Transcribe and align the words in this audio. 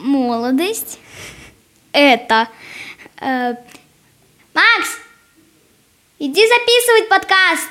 молодость 0.00 0.98
это... 1.92 2.48
э, 3.20 3.54
Макс, 4.54 4.98
иди 6.18 6.42
записывать 6.46 7.08
подкаст. 7.08 7.68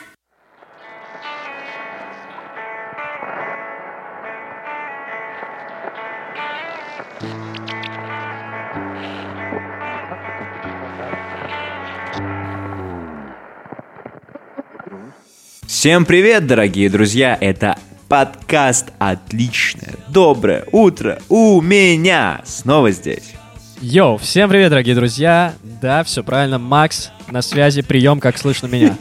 Всем 15.66 16.06
привет, 16.06 16.46
дорогие 16.46 16.90
друзья! 16.90 17.38
Это 17.40 17.80
подкаст 18.10 18.92
«Отличное, 19.00 19.89
доброе 20.12 20.66
утро 20.72 21.22
у 21.30 21.62
меня!» 21.62 22.42
Снова 22.46 22.92
здесь. 22.92 23.34
Йоу, 23.82 24.18
всем 24.18 24.50
привет, 24.50 24.72
дорогие 24.72 24.96
друзья! 24.96 25.54
Да, 25.64 26.04
все 26.04 26.24
правильно, 26.24 26.60
Макс, 26.60 27.12
на 27.30 27.42
связи, 27.42 27.82
прием, 27.82 28.20
как 28.20 28.38
слышно 28.38 28.68
меня. 28.68 28.98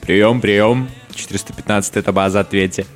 Прием, 0.00 0.40
прием. 0.40 0.88
415 1.14 1.96
это 1.96 2.12
база, 2.12 2.40
ответьте. 2.40 2.86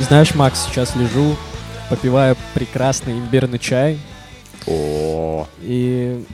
Знаешь, 0.00 0.34
Макс, 0.34 0.64
сейчас 0.66 0.96
лежу, 0.96 1.36
попиваю 1.90 2.34
прекрасный 2.54 3.12
имбирный 3.12 3.58
чай. 3.58 3.98
О, 4.66 5.46
И 5.60 6.24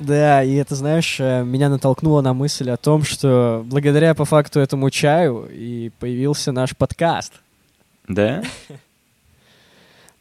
да, 0.00 0.42
и 0.42 0.54
это, 0.54 0.74
знаешь, 0.74 1.20
э, 1.20 1.44
меня 1.44 1.68
натолкнуло 1.68 2.22
на 2.22 2.32
мысль 2.32 2.70
о 2.70 2.76
том, 2.76 3.02
что 3.04 3.62
благодаря 3.66 4.14
по 4.14 4.24
факту 4.24 4.58
этому 4.58 4.90
чаю 4.90 5.48
и 5.50 5.90
появился 5.98 6.52
наш 6.52 6.76
подкаст. 6.76 7.32
да? 8.08 8.42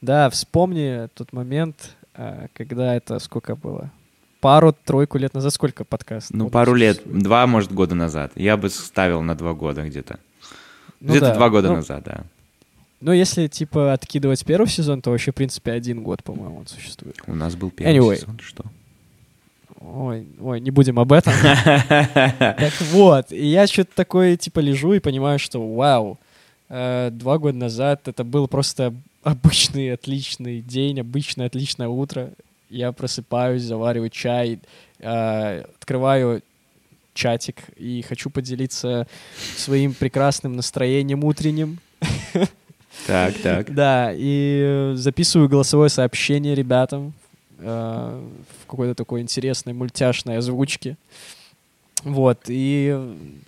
Да, 0.01 0.29
вспомни 0.29 1.09
тот 1.13 1.34
момент, 1.34 1.95
э, 2.13 2.48
когда 2.54 2.95
это 2.95 3.20
сколько 3.20 3.57
было? 3.57 3.91
Пару-тройку 4.39 5.17
лет 5.17 5.34
назад 5.34 5.54
сколько 5.54 5.84
подкаст? 5.84 6.29
Ну, 6.32 6.49
пару 6.49 6.73
лет, 6.73 7.01
два, 7.04 7.45
может, 7.48 7.73
года 7.73 7.95
назад. 7.95 8.32
Я 8.35 8.55
бы 8.55 8.70
ставил 8.70 9.21
на 9.21 9.35
два 9.35 9.54
года 9.54 9.85
где-то. 9.85 10.20
Ну 11.01 11.09
где-то 11.09 11.27
да, 11.27 11.35
два 11.35 11.49
года 11.49 11.67
ну, 11.67 11.76
назад, 11.76 12.04
да. 12.05 12.23
Ну, 13.01 13.11
если, 13.11 13.48
типа, 13.48 13.91
откидывать 13.91 14.45
первый 14.45 14.67
сезон, 14.67 15.01
то 15.01 15.11
вообще, 15.11 15.32
в 15.32 15.35
принципе, 15.35 15.71
один 15.71 16.01
год, 16.01 16.23
по-моему, 16.23 16.59
он 16.59 16.67
существует. 16.67 17.17
У 17.27 17.35
нас 17.35 17.55
был 17.55 17.70
первый 17.70 17.98
Anyway. 17.98 18.15
сезон, 18.21 18.39
что? 18.39 18.63
Ой, 19.82 20.27
ой, 20.41 20.60
не 20.60 20.72
будем 20.72 20.99
об 20.99 21.13
этом. 21.13 21.34
Так 21.44 22.74
вот, 22.91 23.32
и 23.32 23.46
я 23.46 23.66
что-то 23.68 23.91
такое, 23.96 24.35
типа, 24.35 24.60
лежу 24.60 24.94
и 24.94 24.99
понимаю, 24.99 25.40
что, 25.40 25.66
вау, 25.76 26.20
э, 26.68 27.10
два 27.12 27.38
года 27.38 27.58
назад 27.58 28.07
это 28.07 28.24
был 28.24 28.48
просто 28.48 28.94
обычный 29.24 29.94
отличный 29.94 30.62
день, 30.62 31.00
обычное 31.00 31.48
отличное 31.48 31.88
утро. 31.88 32.32
Я 32.70 32.91
просыпаюсь, 32.91 33.63
завариваю 33.63 34.10
чай, 34.10 34.60
э, 35.00 35.63
открываю 35.80 36.41
чатик 37.13 37.57
и 37.77 38.02
хочу 38.07 38.30
поделиться 38.30 39.07
своим 39.55 39.94
прекрасным 39.94 40.55
настроением 40.55 41.24
утренним. 41.24 41.80
Так, 43.07 43.34
так. 43.41 43.74
Да, 43.74 44.12
и 44.13 44.62
э, 44.62 44.94
записываю 44.96 45.48
голосовое 45.48 45.90
сообщение 45.90 46.54
ребятам 46.54 47.13
э, 47.60 48.21
в 48.63 48.65
какой-то 48.68 48.96
такой 48.96 49.21
интересной 49.21 49.74
мультяшной 49.74 50.38
озвучке. 50.38 50.98
Вот, 52.04 52.40
и 52.48 52.98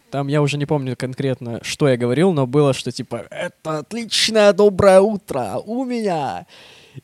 там 0.09 0.27
я 0.27 0.41
уже 0.41 0.57
не 0.57 0.65
помню 0.65 0.95
конкретно, 0.97 1.59
что 1.63 1.87
я 1.87 1.95
говорил, 1.95 2.33
но 2.33 2.45
было, 2.45 2.73
что 2.73 2.91
типа 2.91 3.23
«Это 3.29 3.79
отличное 3.79 4.51
доброе 4.51 4.99
утро 4.99 5.61
у 5.65 5.85
меня!» 5.85 6.45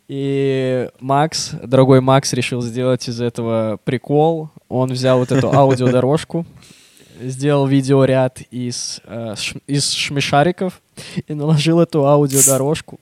И 0.10 0.90
Макс, 1.00 1.52
дорогой 1.64 2.02
Макс, 2.02 2.34
решил 2.34 2.62
сделать 2.62 3.08
из 3.08 3.22
этого 3.22 3.80
прикол. 3.86 4.50
Он 4.68 4.92
взял 4.92 5.20
вот 5.20 5.32
эту 5.32 5.50
аудиодорожку, 5.54 6.46
сделал 7.22 7.66
видеоряд 7.68 8.42
из, 8.52 9.00
э, 9.06 9.36
ш- 9.38 9.60
из 9.66 9.90
шмешариков 9.92 10.82
и 11.28 11.34
наложил 11.34 11.80
эту 11.80 12.06
аудиодорожку. 12.06 13.00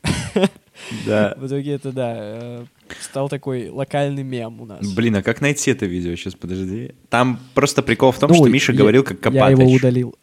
Да. 1.07 1.33
В 1.37 1.47
итоге 1.47 1.73
это, 1.73 1.91
да, 1.91 2.13
э, 2.15 2.65
стал 3.01 3.29
такой 3.29 3.69
локальный 3.69 4.23
мем 4.23 4.61
у 4.61 4.65
нас. 4.65 4.87
Блин, 4.93 5.15
а 5.15 5.23
как 5.23 5.41
найти 5.41 5.71
это 5.71 5.85
видео? 5.85 6.15
Сейчас, 6.15 6.35
подожди. 6.35 6.91
Там 7.09 7.39
просто 7.53 7.81
прикол 7.81 8.11
в 8.11 8.19
том, 8.19 8.29
Ну, 8.29 8.35
что 8.35 8.47
Миша 8.47 8.71
я- 8.73 8.77
говорил 8.77 9.03
как 9.03 9.33
Я 9.33 9.49
его 9.49 9.63
удалил. 9.71 10.15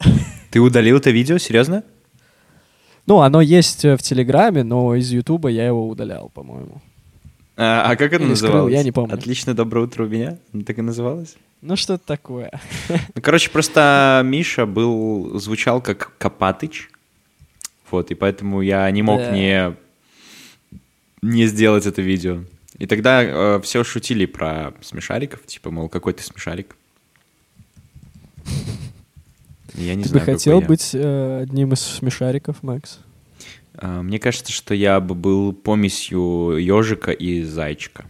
Ты 0.51 0.61
удалил 0.61 0.97
это 0.99 1.11
видео? 1.11 1.39
Серьезно? 1.39 1.83
Ну, 3.07 3.21
оно 3.21 3.41
есть 3.41 3.85
э, 3.85 3.97
в 3.97 4.03
Телеграме, 4.03 4.63
но 4.63 4.95
из 4.95 5.11
Ютуба 5.11 5.49
я 5.49 5.67
его 5.67 5.89
удалял, 5.89 6.29
по-моему. 6.29 6.81
А, 7.57 7.91
а 7.91 7.97
как 7.97 8.13
это 8.13 8.25
Или 8.25 8.35
скрыл, 8.35 8.51
называлось? 8.53 8.73
я 8.75 8.83
не 8.85 8.93
помню. 8.93 9.15
Отлично, 9.15 9.55
доброе 9.55 9.87
утро 9.87 10.05
у 10.05 10.09
меня? 10.09 10.39
Ну, 10.53 10.63
Так 10.63 10.79
и 10.79 10.83
называлось? 10.83 11.35
Ну, 11.63 11.77
что-то 11.77 12.05
такое. 12.07 12.51
Ну, 12.89 13.21
короче, 13.23 13.51
просто 13.51 14.23
Миша 14.25 14.67
был, 14.67 15.39
звучал 15.39 15.81
как 15.81 16.13
Копатыч. 16.19 16.89
Вот, 17.91 18.11
и 18.11 18.15
поэтому 18.15 18.63
я 18.63 18.91
не 18.91 19.03
мог 19.03 19.19
Да. 19.21 19.31
не, 19.33 19.77
не 21.23 21.47
сделать 21.47 21.87
это 21.87 22.03
видео. 22.03 22.45
И 22.79 22.87
тогда 22.87 23.61
все 23.61 23.85
шутили 23.85 24.27
про 24.27 24.75
смешариков, 24.81 25.45
типа, 25.47 25.71
мол, 25.71 25.89
какой 25.89 26.13
ты 26.15 26.23
смешарик. 26.23 26.77
Я 29.75 29.95
не 29.95 30.03
Ты 30.05 30.09
бы 30.09 30.13
знаю, 30.13 30.21
какой 30.27 30.35
хотел 30.35 30.61
я. 30.61 30.67
быть 30.67 30.91
э, 30.95 31.41
одним 31.43 31.73
из 31.73 31.81
смешариков, 31.81 32.63
Макс? 32.63 33.01
А, 33.75 34.03
Мне 34.03 34.19
кажется, 34.19 34.53
что 34.53 34.75
я 34.75 35.01
бы 35.01 35.15
был 35.15 35.53
помесью 35.53 36.57
ежика 36.59 37.11
и 37.11 37.43
зайчика. 37.43 38.05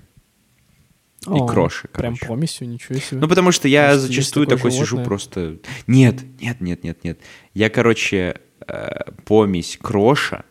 И 1.26 1.30
О, 1.30 1.46
кроши, 1.46 1.86
Прям 1.88 2.14
короче. 2.16 2.26
помесью, 2.26 2.68
ничего 2.68 2.98
себе. 2.98 3.20
Ну, 3.20 3.28
потому 3.28 3.52
что 3.52 3.68
я 3.68 3.88
Может, 3.88 4.02
зачастую 4.02 4.46
такое 4.46 4.72
такой 4.72 4.72
сижу 4.72 5.04
просто... 5.04 5.58
Нет, 5.86 6.16
нет, 6.40 6.60
нет, 6.60 6.82
нет, 6.82 7.04
нет. 7.04 7.20
Я, 7.54 7.70
короче, 7.70 8.40
э, 8.66 9.10
помесь 9.24 9.78
кроша, 9.80 10.44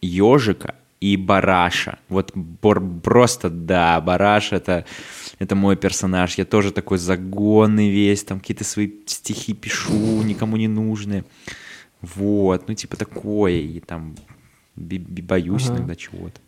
ежика 0.00 0.76
и 1.00 1.16
бараша. 1.16 1.98
Вот 2.08 2.32
бор- 2.34 3.00
просто, 3.00 3.50
да, 3.50 4.00
бараш 4.00 4.52
это, 4.52 4.84
это 5.38 5.54
мой 5.54 5.76
персонаж. 5.76 6.36
Я 6.38 6.44
тоже 6.44 6.72
такой 6.72 6.98
загонный 6.98 7.88
весь, 7.90 8.24
там 8.24 8.40
какие-то 8.40 8.64
свои 8.64 8.90
стихи 9.06 9.54
пишу, 9.54 10.22
никому 10.22 10.56
не 10.56 10.68
нужные. 10.68 11.24
Вот, 12.00 12.68
ну 12.68 12.74
типа 12.74 12.96
такое, 12.96 13.54
и 13.54 13.80
там 13.80 14.16
боюсь 14.76 15.66
Ага. 15.68 15.78
иногда 15.78 15.94
чего-то. 15.96 16.40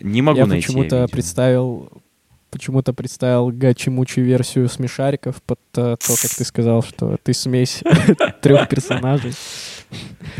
Не 0.00 0.22
могу 0.22 0.38
я 0.38 0.46
найти 0.46 0.66
почему-то 0.66 0.96
видео. 0.96 1.08
представил 1.08 2.02
почему-то 2.50 2.92
представил 2.94 3.48
гачи-мучи 3.50 4.20
версию 4.20 4.68
смешариков 4.68 5.42
под 5.42 5.58
э, 5.74 5.96
то, 5.98 6.14
как 6.20 6.30
ты 6.36 6.44
сказал, 6.44 6.82
что 6.82 7.16
ты 7.22 7.34
смесь 7.34 7.82
трех 8.42 8.68
персонажей. 8.68 9.32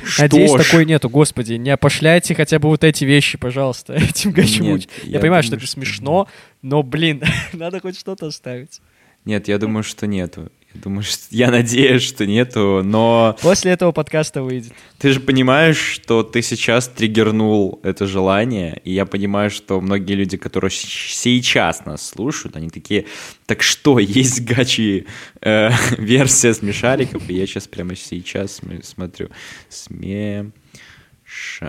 Что 0.05 0.23
Надеюсь, 0.23 0.53
ж. 0.53 0.65
такой 0.65 0.85
нету. 0.85 1.09
Господи, 1.09 1.55
не 1.55 1.71
опошляйте 1.71 2.35
хотя 2.35 2.59
бы 2.59 2.69
вот 2.69 2.85
эти 2.85 3.05
вещи, 3.05 3.39
пожалуйста, 3.39 3.95
этим 3.97 4.33
гачи-мучи. 4.33 4.87
Нет, 4.89 5.05
Я, 5.05 5.11
я 5.13 5.21
понимаю, 5.21 5.43
думаю, 5.43 5.43
что 5.43 5.57
это 5.57 5.67
смешно, 5.67 6.29
но, 6.63 6.83
блин, 6.83 7.23
надо 7.53 7.81
хоть 7.81 7.99
что-то 7.99 8.27
оставить. 8.27 8.81
Нет, 9.25 9.49
я 9.49 9.59
думаю, 9.59 9.83
что 9.83 10.07
нету. 10.07 10.51
Что... 10.81 11.25
Я 11.31 11.51
надеюсь, 11.51 12.03
что 12.03 12.27
нету, 12.27 12.83
но 12.85 13.37
После 13.43 13.73
этого 13.73 13.93
подкаста 13.93 14.43
выйдет. 14.43 14.73
ты 14.99 15.13
же 15.13 15.21
понимаешь, 15.21 15.79
что 15.79 16.23
ты 16.23 16.43
сейчас 16.43 16.89
триггернул 16.89 17.81
это 17.83 18.07
желание, 18.07 18.81
и 18.85 18.93
я 18.93 19.07
понимаю, 19.07 19.51
что 19.51 19.81
многие 19.81 20.15
люди, 20.15 20.37
которые 20.37 20.71
сейчас 20.71 21.85
нас 21.85 22.07
слушают, 22.07 22.57
они 22.57 22.71
такие, 22.71 23.07
так 23.47 23.63
что, 23.63 23.99
есть 24.01 24.45
гачи 24.45 25.07
э, 25.41 25.71
версия 25.99 26.55
смешариков, 26.55 27.29
и 27.29 27.35
я 27.35 27.47
сейчас 27.47 27.67
прямо 27.67 27.95
сейчас 27.97 28.57
см- 28.57 28.85
смотрю. 28.85 29.29
Смеша... 29.69 30.53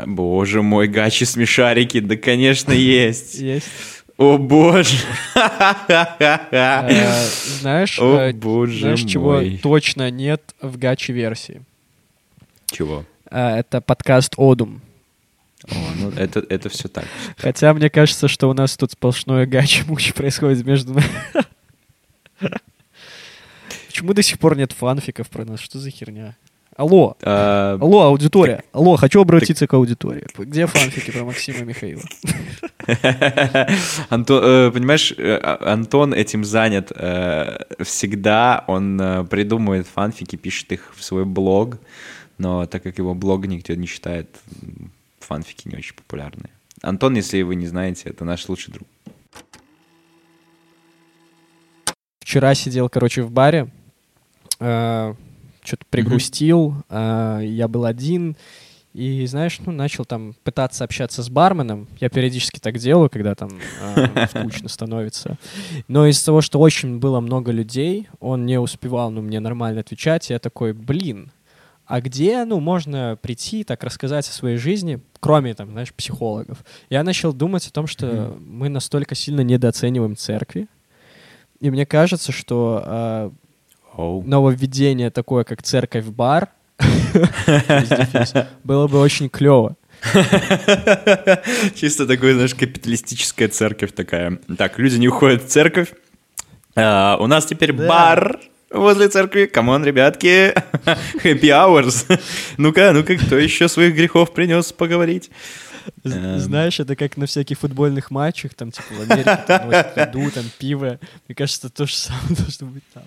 Боже 0.06 0.62
мой, 0.62 0.88
гачи 0.88 1.24
смешарики, 1.24 2.00
да, 2.00 2.16
конечно, 2.16 2.72
есть. 2.72 3.36
Есть. 3.36 3.66
О 4.18 4.38
боже. 4.40 4.98
Э, 5.36 7.26
Знаешь, 7.60 8.00
О, 8.00 8.18
э, 8.20 8.34
боже 8.34 8.80
знаешь, 8.80 9.04
чего 9.04 9.42
точно 9.62 10.10
нет 10.10 10.56
в 10.60 10.78
гачи-версии? 10.78 11.62
Чего? 12.66 13.06
Э, 13.30 13.60
Это 13.60 13.80
подкаст 13.80 14.34
«Одум». 14.38 14.82
О, 15.70 15.76
ну 15.98 16.10
это, 16.12 16.44
это 16.50 16.70
все 16.70 16.88
так. 16.88 17.06
Хотя 17.38 17.74
мне 17.74 17.90
кажется, 17.90 18.28
что 18.28 18.50
у 18.50 18.54
нас 18.54 18.76
тут 18.78 18.92
сплошное 18.92 19.46
гачи-мучи 19.46 20.14
происходит 20.14 20.66
между 20.66 20.94
нами. 20.96 21.10
Почему 23.88 24.14
до 24.14 24.22
сих 24.24 24.40
пор 24.40 24.56
нет 24.58 24.72
фанфиков 24.72 25.30
про 25.30 25.46
нас? 25.46 25.60
Что 25.60 25.80
за 25.80 25.90
херня? 25.92 26.36
Алло, 26.78 27.18
А, 27.24 27.76
алло, 27.82 28.04
аудитория. 28.04 28.64
Алло, 28.72 28.98
хочу 28.98 29.20
обратиться 29.20 29.66
к 29.66 29.74
аудитории. 29.74 30.28
Где 30.38 30.68
фанфики 30.68 31.10
про 31.10 31.24
Максима 31.24 31.58
и 31.62 31.64
Михаила? 31.64 32.04
Антон, 34.10 34.44
э, 34.46 34.72
понимаешь, 34.72 35.12
э, 35.18 35.40
а- 35.42 35.74
Антон 35.74 36.14
этим 36.14 36.46
занят 36.46 36.92
э, 36.96 37.58
всегда. 37.84 38.64
Он 38.68 39.28
придумывает 39.28 39.88
фанфики, 39.88 40.36
пишет 40.36 40.72
их 40.72 40.94
в 40.96 41.04
свой 41.04 41.26
блог. 41.26 41.80
но 42.38 42.68
так 42.68 42.84
как 42.84 43.00
его 43.00 43.16
блог 43.16 43.48
никто 43.48 43.74
не 43.74 43.88
читает, 43.88 44.28
фанфики 45.20 45.68
не 45.68 45.78
очень 45.78 45.96
популярные. 45.96 46.52
Антон, 46.84 47.16
если 47.16 47.42
вы 47.42 47.56
не 47.56 47.66
знаете, 47.66 48.10
это 48.12 48.24
наш 48.24 48.48
лучший 48.48 48.72
друг. 48.76 48.88
Вчера 52.20 52.54
сидел, 52.54 52.88
короче, 52.88 53.24
в 53.24 53.32
баре, 53.32 53.68
что-то 55.68 55.86
пригрустил, 55.90 56.76
э, 56.90 57.42
я 57.44 57.68
был 57.68 57.86
один, 57.86 58.38
и, 58.94 59.28
знаешь, 59.28 59.60
ну, 59.64 59.72
начал 59.72 60.06
там 60.06 60.34
пытаться 60.44 60.84
общаться 60.84 61.22
с 61.22 61.30
барменом. 61.30 61.88
Я 62.00 62.10
периодически 62.10 62.60
так 62.60 62.80
делаю, 62.80 63.12
когда 63.12 63.36
там 63.36 63.52
э, 63.96 64.28
скучно 64.30 64.70
становится. 64.70 65.38
Но 65.88 66.08
из-за 66.08 66.26
того, 66.26 66.42
что 66.42 66.60
очень 66.60 66.98
было 66.98 67.20
много 67.20 67.52
людей, 67.52 68.08
он 68.20 68.48
не 68.48 68.60
успевал, 68.60 69.12
ну, 69.12 69.22
мне 69.22 69.40
нормально 69.40 69.82
отвечать, 69.82 70.32
я 70.32 70.40
такой, 70.40 70.74
блин, 70.74 71.32
а 71.86 72.02
где, 72.02 72.44
ну, 72.44 72.60
можно 72.60 73.20
прийти, 73.22 73.64
так 73.64 73.84
рассказать 73.84 74.28
о 74.28 74.32
своей 74.32 74.58
жизни, 74.58 75.00
кроме, 75.20 75.54
там, 75.54 75.72
знаешь, 75.72 75.94
психологов. 75.94 76.66
Я 76.90 77.04
начал 77.04 77.34
думать 77.34 77.68
о 77.68 77.72
том, 77.72 77.86
что 77.86 78.36
мы 78.40 78.68
настолько 78.68 79.14
сильно 79.14 79.42
недооцениваем 79.42 80.18
церкви, 80.18 80.68
и 81.60 81.70
мне 81.70 81.86
кажется, 81.86 82.32
что 82.32 82.84
э, 82.86 83.32
Оу. 83.98 84.24
нововведение 84.24 85.10
такое, 85.10 85.44
как 85.44 85.64
церковь-бар, 85.64 86.50
было 88.64 88.88
бы 88.88 89.00
очень 89.00 89.30
клево. 89.30 89.76
Чисто 91.76 92.06
такой, 92.06 92.34
знаешь, 92.34 92.54
капиталистическая 92.54 93.48
церковь 93.48 93.94
такая. 93.94 94.40
Так, 94.58 94.78
люди 94.80 94.98
не 94.98 95.08
уходят 95.08 95.44
в 95.44 95.48
церковь. 95.48 95.94
А, 96.76 97.18
у 97.20 97.26
нас 97.28 97.46
теперь 97.48 97.74
Да. 97.74 97.88
бар 97.88 98.40
возле 98.70 99.08
церкви. 99.10 99.46
Come 99.46 99.67
on, 99.67 99.84
ребятки. 99.84 100.54
Happy 101.24 101.50
hours. 101.50 102.06
Ну-ка, 102.58 102.92
ну-ка, 102.94 103.18
кто 103.18 103.38
еще 103.38 103.68
своих 103.68 103.96
грехов 103.96 104.34
принес 104.34 104.72
поговорить? 104.72 105.32
Эм. 106.04 106.38
Знаешь, 106.38 106.80
это 106.80 106.96
как 106.96 107.18
на 107.18 107.26
всяких 107.26 107.58
футбольных 107.60 108.12
матчах, 108.12 108.54
там, 108.54 108.72
типа, 108.72 108.94
в 108.94 109.02
Америке 109.12 109.40
там 109.48 109.72
еду, 109.72 110.30
там, 110.32 110.44
пиво. 110.60 111.00
Мне 111.28 111.36
кажется, 111.36 111.70
то 111.70 111.88
же 111.88 111.96
самое 111.96 112.36
должно 112.36 112.68
быть 112.68 112.84
там. 112.94 113.04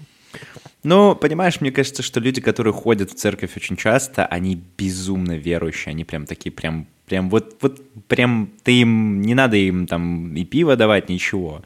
Ну, 0.83 1.15
понимаешь, 1.15 1.61
мне 1.61 1.71
кажется, 1.71 2.03
что 2.03 2.21
люди, 2.21 2.41
которые 2.41 2.73
ходят 2.73 3.11
в 3.11 3.15
церковь 3.15 3.57
очень 3.57 3.77
часто, 3.77 4.25
они 4.25 4.61
безумно 4.79 5.37
верующие, 5.37 5.93
они 5.93 6.05
прям 6.05 6.25
такие, 6.25 6.51
прям, 6.51 6.87
прям 7.07 7.29
вот, 7.29 7.59
вот, 7.61 7.83
прям, 8.09 8.51
ты 8.63 8.81
им, 8.81 9.21
не 9.21 9.35
надо 9.35 9.57
им 9.57 9.87
там 9.87 10.35
и 10.35 10.45
пиво 10.45 10.77
давать, 10.77 11.11
ничего. 11.11 11.63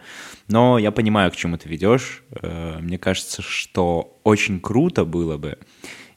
Но 0.49 0.78
я 0.78 0.90
понимаю, 0.90 1.31
к 1.31 1.37
чему 1.37 1.56
ты 1.56 1.69
ведешь. 1.69 2.25
Э, 2.43 2.78
Мне 2.81 2.99
кажется, 2.99 3.40
что 3.40 4.19
очень 4.25 4.61
круто 4.61 5.05
было 5.05 5.37
бы, 5.37 5.58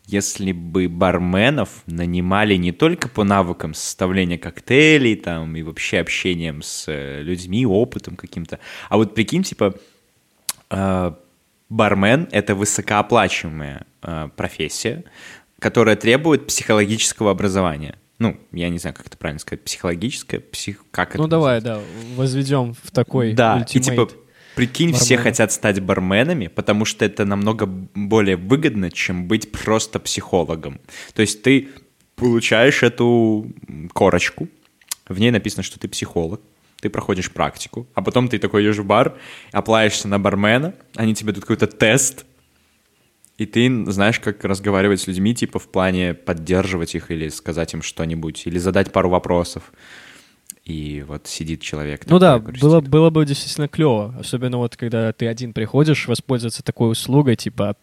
если 0.07 0.51
бы 0.51 0.87
барменов 0.87 1.83
нанимали 1.85 2.55
не 2.55 2.71
только 2.71 3.09
по 3.09 3.23
навыкам 3.23 3.73
составления 3.73 4.37
коктейлей 4.37 5.15
там 5.15 5.55
и 5.55 5.61
вообще 5.61 5.99
общением 5.99 6.63
с 6.63 6.85
э, 6.87 7.21
людьми, 7.21 7.65
опытом 7.65 8.15
каким-то, 8.15 8.59
а 8.89 8.97
вот 8.97 9.13
прикинь, 9.13 9.43
типа, 9.43 9.75
э, 10.71 11.11
бармен— 11.69 12.27
это 12.31 12.55
высокооплачиваемая 12.55 13.85
э, 14.01 14.29
профессия, 14.35 15.03
которая 15.59 15.95
требует 15.95 16.47
психологического 16.47 17.31
образования. 17.31 17.97
Ну, 18.19 18.37
я 18.51 18.69
не 18.69 18.79
знаю, 18.79 18.95
как 18.95 19.07
это 19.07 19.17
правильно 19.17 19.39
сказать, 19.39 19.63
психологическое, 19.63 20.39
псих... 20.39 20.83
как 20.91 21.11
это 21.11 21.19
Ну, 21.19 21.27
давай, 21.27 21.55
называется? 21.55 21.85
да, 21.85 22.15
возведем 22.15 22.73
в 22.73 22.91
такой 22.91 23.33
Да, 23.33 23.65
и 23.71 23.79
типа, 23.79 24.09
прикинь, 24.55 24.91
все 24.93 25.15
барменов. 25.15 25.23
хотят 25.23 25.51
стать 25.51 25.79
барменами, 25.81 26.47
потому 26.47 26.85
что 26.85 27.05
это 27.05 27.25
намного 27.25 27.67
более 27.67 28.35
выгодно, 28.37 28.89
чем 28.89 29.27
быть 29.27 29.51
просто 29.51 29.99
психологом. 29.99 30.79
То 31.13 31.21
есть 31.21 31.43
ты 31.43 31.69
получаешь 32.15 32.81
эту 32.81 33.51
корочку, 33.93 34.47
в 35.07 35.19
ней 35.19 35.29
написано, 35.29 35.61
что 35.63 35.79
ты 35.79 35.87
психолог, 35.87 36.41
ты 36.79 36.89
проходишь 36.89 37.31
практику, 37.31 37.87
а 37.93 38.01
потом 38.01 38.27
ты 38.27 38.39
такой 38.39 38.63
идешь 38.63 38.77
в 38.77 38.85
бар, 38.85 39.17
оплаешься 39.51 40.07
на 40.07 40.19
бармена, 40.19 40.75
они 40.95 41.15
тебе 41.15 41.31
дают 41.31 41.45
какой-то 41.45 41.67
тест, 41.67 42.25
и 43.37 43.45
ты 43.45 43.85
знаешь, 43.91 44.19
как 44.19 44.43
разговаривать 44.43 45.01
с 45.01 45.07
людьми, 45.07 45.35
типа 45.35 45.59
в 45.59 45.67
плане 45.67 46.13
поддерживать 46.13 46.95
их 46.95 47.11
или 47.11 47.29
сказать 47.29 47.73
им 47.73 47.81
что-нибудь, 47.81 48.47
или 48.47 48.57
задать 48.57 48.91
пару 48.91 49.09
вопросов. 49.09 49.71
И 50.65 51.05
вот 51.07 51.27
сидит 51.27 51.61
человек. 51.61 52.01
Ну 52.07 52.19
да, 52.19 52.39
грустит. 52.39 52.61
было, 52.61 52.81
было 52.81 53.09
бы 53.09 53.25
действительно 53.25 53.69
клево. 53.69 54.13
Особенно 54.19 54.57
вот, 54.57 54.75
когда 54.75 55.13
ты 55.13 55.27
один 55.27 55.53
приходишь, 55.53 56.09
воспользоваться 56.09 56.61
такой 56.61 56.91
услугой, 56.91 57.37
типа, 57.37 57.77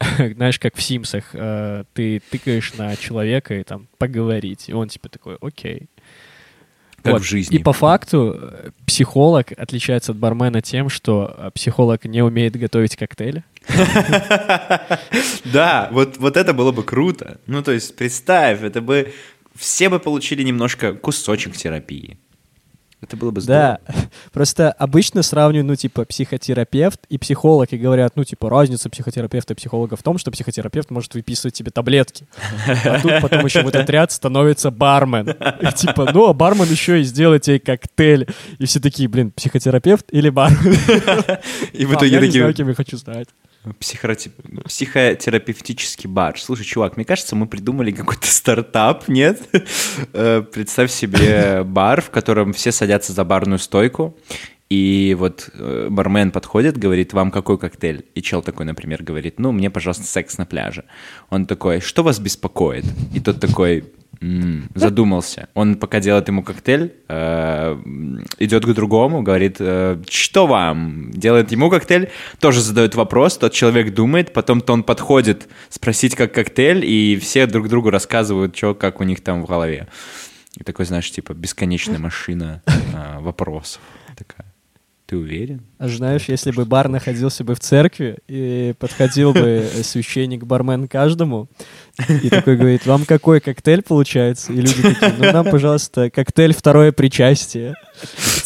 знаешь, 0.16 0.58
как 0.58 0.74
в 0.74 0.82
Симсах, 0.82 1.24
э, 1.34 1.84
ты 1.92 2.22
тыкаешь 2.30 2.72
на 2.74 2.96
человека 2.96 3.54
и 3.54 3.64
там 3.64 3.86
поговорить, 3.98 4.70
и 4.70 4.72
он 4.72 4.88
типа 4.88 5.10
такой, 5.10 5.36
окей. 5.42 5.88
Как 7.02 7.14
Вот. 7.14 7.22
в 7.22 7.24
жизни. 7.24 7.56
И 7.56 7.62
по 7.62 7.72
факту 7.72 8.38
э, 8.40 8.70
психолог 8.86 9.52
отличается 9.56 10.12
от 10.12 10.18
бармена 10.18 10.62
тем, 10.62 10.88
что 10.88 11.34
э, 11.36 11.50
психолог 11.52 12.04
не 12.04 12.22
умеет 12.22 12.56
готовить 12.56 12.96
коктейли. 12.96 13.44
Да, 15.44 15.88
вот, 15.92 16.18
вот 16.18 16.36
это 16.36 16.52
было 16.52 16.72
бы 16.72 16.82
круто. 16.84 17.40
Ну, 17.46 17.62
то 17.62 17.72
есть, 17.72 17.96
представь, 17.96 18.62
это 18.62 18.80
бы... 18.80 19.12
Все 19.54 19.90
бы 19.90 19.98
получили 19.98 20.42
немножко 20.42 20.94
кусочек 20.94 21.54
терапии. 21.56 22.18
Это 23.02 23.16
было 23.16 23.32
бы 23.32 23.40
здорово. 23.40 23.80
Да, 23.86 23.94
просто 24.32 24.70
обычно 24.70 25.22
сравнивают, 25.22 25.66
ну, 25.66 25.74
типа, 25.74 26.04
психотерапевт 26.04 27.00
и 27.08 27.18
психолог, 27.18 27.72
и 27.72 27.76
говорят, 27.76 28.14
ну, 28.14 28.22
типа, 28.22 28.48
разница 28.48 28.88
психотерапевта 28.88 29.54
и 29.54 29.56
психолога 29.56 29.96
в 29.96 30.02
том, 30.04 30.18
что 30.18 30.30
психотерапевт 30.30 30.90
может 30.90 31.14
выписывать 31.14 31.54
тебе 31.54 31.72
таблетки. 31.72 32.26
А 32.84 33.00
тут 33.00 33.20
потом 33.20 33.44
еще 33.44 33.62
в 33.62 33.68
этот 33.68 33.90
ряд 33.90 34.12
становится 34.12 34.70
бармен. 34.70 35.30
И 35.30 35.72
типа, 35.72 36.10
ну, 36.14 36.28
а 36.28 36.32
бармен 36.32 36.70
еще 36.70 37.00
и 37.00 37.04
сделает 37.04 37.42
тебе 37.42 37.58
коктейль. 37.58 38.28
И 38.58 38.66
все 38.66 38.78
такие, 38.78 39.08
блин, 39.08 39.32
психотерапевт 39.32 40.06
или 40.12 40.30
бармен? 40.30 40.52
И 41.72 41.84
в 41.84 41.94
итоге 41.94 42.12
я 42.12 42.20
не 42.20 42.26
такие... 42.26 42.40
знаю, 42.42 42.54
кем 42.54 42.68
я 42.68 42.74
хочу 42.74 42.96
стать. 42.98 43.28
Психотерапи- 43.78 44.64
Психотерапевтический 44.66 46.08
бар. 46.08 46.38
Слушай, 46.38 46.64
чувак, 46.64 46.96
мне 46.96 47.04
кажется, 47.04 47.36
мы 47.36 47.46
придумали 47.46 47.90
какой-то 47.92 48.26
стартап, 48.26 49.08
нет? 49.08 49.40
Э, 50.12 50.42
Представь 50.42 50.90
себе 50.90 51.62
бар, 51.64 52.00
в 52.00 52.10
котором 52.10 52.52
все 52.52 52.72
садятся 52.72 53.12
за 53.12 53.24
барную 53.24 53.58
стойку, 53.58 54.16
и 54.68 55.14
вот 55.18 55.50
э, 55.54 55.88
бармен 55.90 56.30
подходит, 56.30 56.76
говорит, 56.78 57.12
вам 57.12 57.30
какой 57.30 57.58
коктейль? 57.58 58.06
И 58.14 58.22
чел 58.22 58.42
такой, 58.42 58.64
например, 58.66 59.02
говорит, 59.02 59.38
ну, 59.38 59.52
мне, 59.52 59.70
пожалуйста, 59.70 60.04
секс 60.04 60.38
на 60.38 60.46
пляже. 60.46 60.84
Он 61.30 61.46
такой, 61.46 61.80
что 61.80 62.02
вас 62.02 62.18
беспокоит? 62.18 62.84
И 63.14 63.20
тот 63.20 63.38
такой, 63.38 63.84
«М, 64.22 64.68
задумался. 64.74 65.48
Он 65.54 65.74
пока 65.74 65.98
делает 65.98 66.28
ему 66.28 66.44
коктейль, 66.44 66.92
э, 67.08 67.76
идет 68.38 68.64
к 68.64 68.72
другому, 68.72 69.22
говорит, 69.22 69.56
э, 69.58 70.00
что 70.08 70.46
вам? 70.46 71.10
Делает 71.10 71.50
ему 71.50 71.68
коктейль, 71.70 72.08
тоже 72.38 72.60
задает 72.60 72.94
вопрос, 72.94 73.36
тот 73.36 73.52
человек 73.52 73.92
думает, 73.92 74.32
потом-то 74.32 74.72
он 74.72 74.84
подходит 74.84 75.48
спросить, 75.68 76.14
как 76.14 76.32
коктейль, 76.32 76.84
и 76.84 77.18
все 77.20 77.46
друг 77.46 77.68
другу 77.68 77.90
рассказывают, 77.90 78.56
что, 78.56 78.74
как 78.74 79.00
у 79.00 79.04
них 79.04 79.20
там 79.22 79.42
в 79.42 79.46
голове. 79.46 79.88
И 80.56 80.62
такой, 80.62 80.84
знаешь, 80.84 81.10
типа 81.10 81.32
бесконечная 81.34 81.98
машина 81.98 82.62
э, 82.66 83.18
вопросов. 83.20 83.80
Такая. 84.16 84.51
Ты 85.12 85.18
уверен? 85.18 85.60
А 85.76 85.88
знаешь, 85.88 86.24
если 86.28 86.52
бы 86.52 86.64
бар 86.64 86.88
находился 86.88 87.44
бы 87.44 87.54
в 87.54 87.60
церкви, 87.60 88.16
и 88.28 88.72
подходил 88.78 89.34
бы 89.34 89.68
священник-бармен 89.82 90.88
каждому, 90.88 91.50
и 92.08 92.30
такой 92.30 92.56
говорит, 92.56 92.86
вам 92.86 93.04
какой 93.04 93.40
коктейль 93.40 93.82
получается? 93.82 94.54
И 94.54 94.56
люди 94.56 94.80
такие, 94.80 95.12
ну 95.18 95.30
нам, 95.30 95.44
пожалуйста, 95.44 96.08
коктейль 96.08 96.54
второе 96.54 96.92
причастие. 96.92 97.74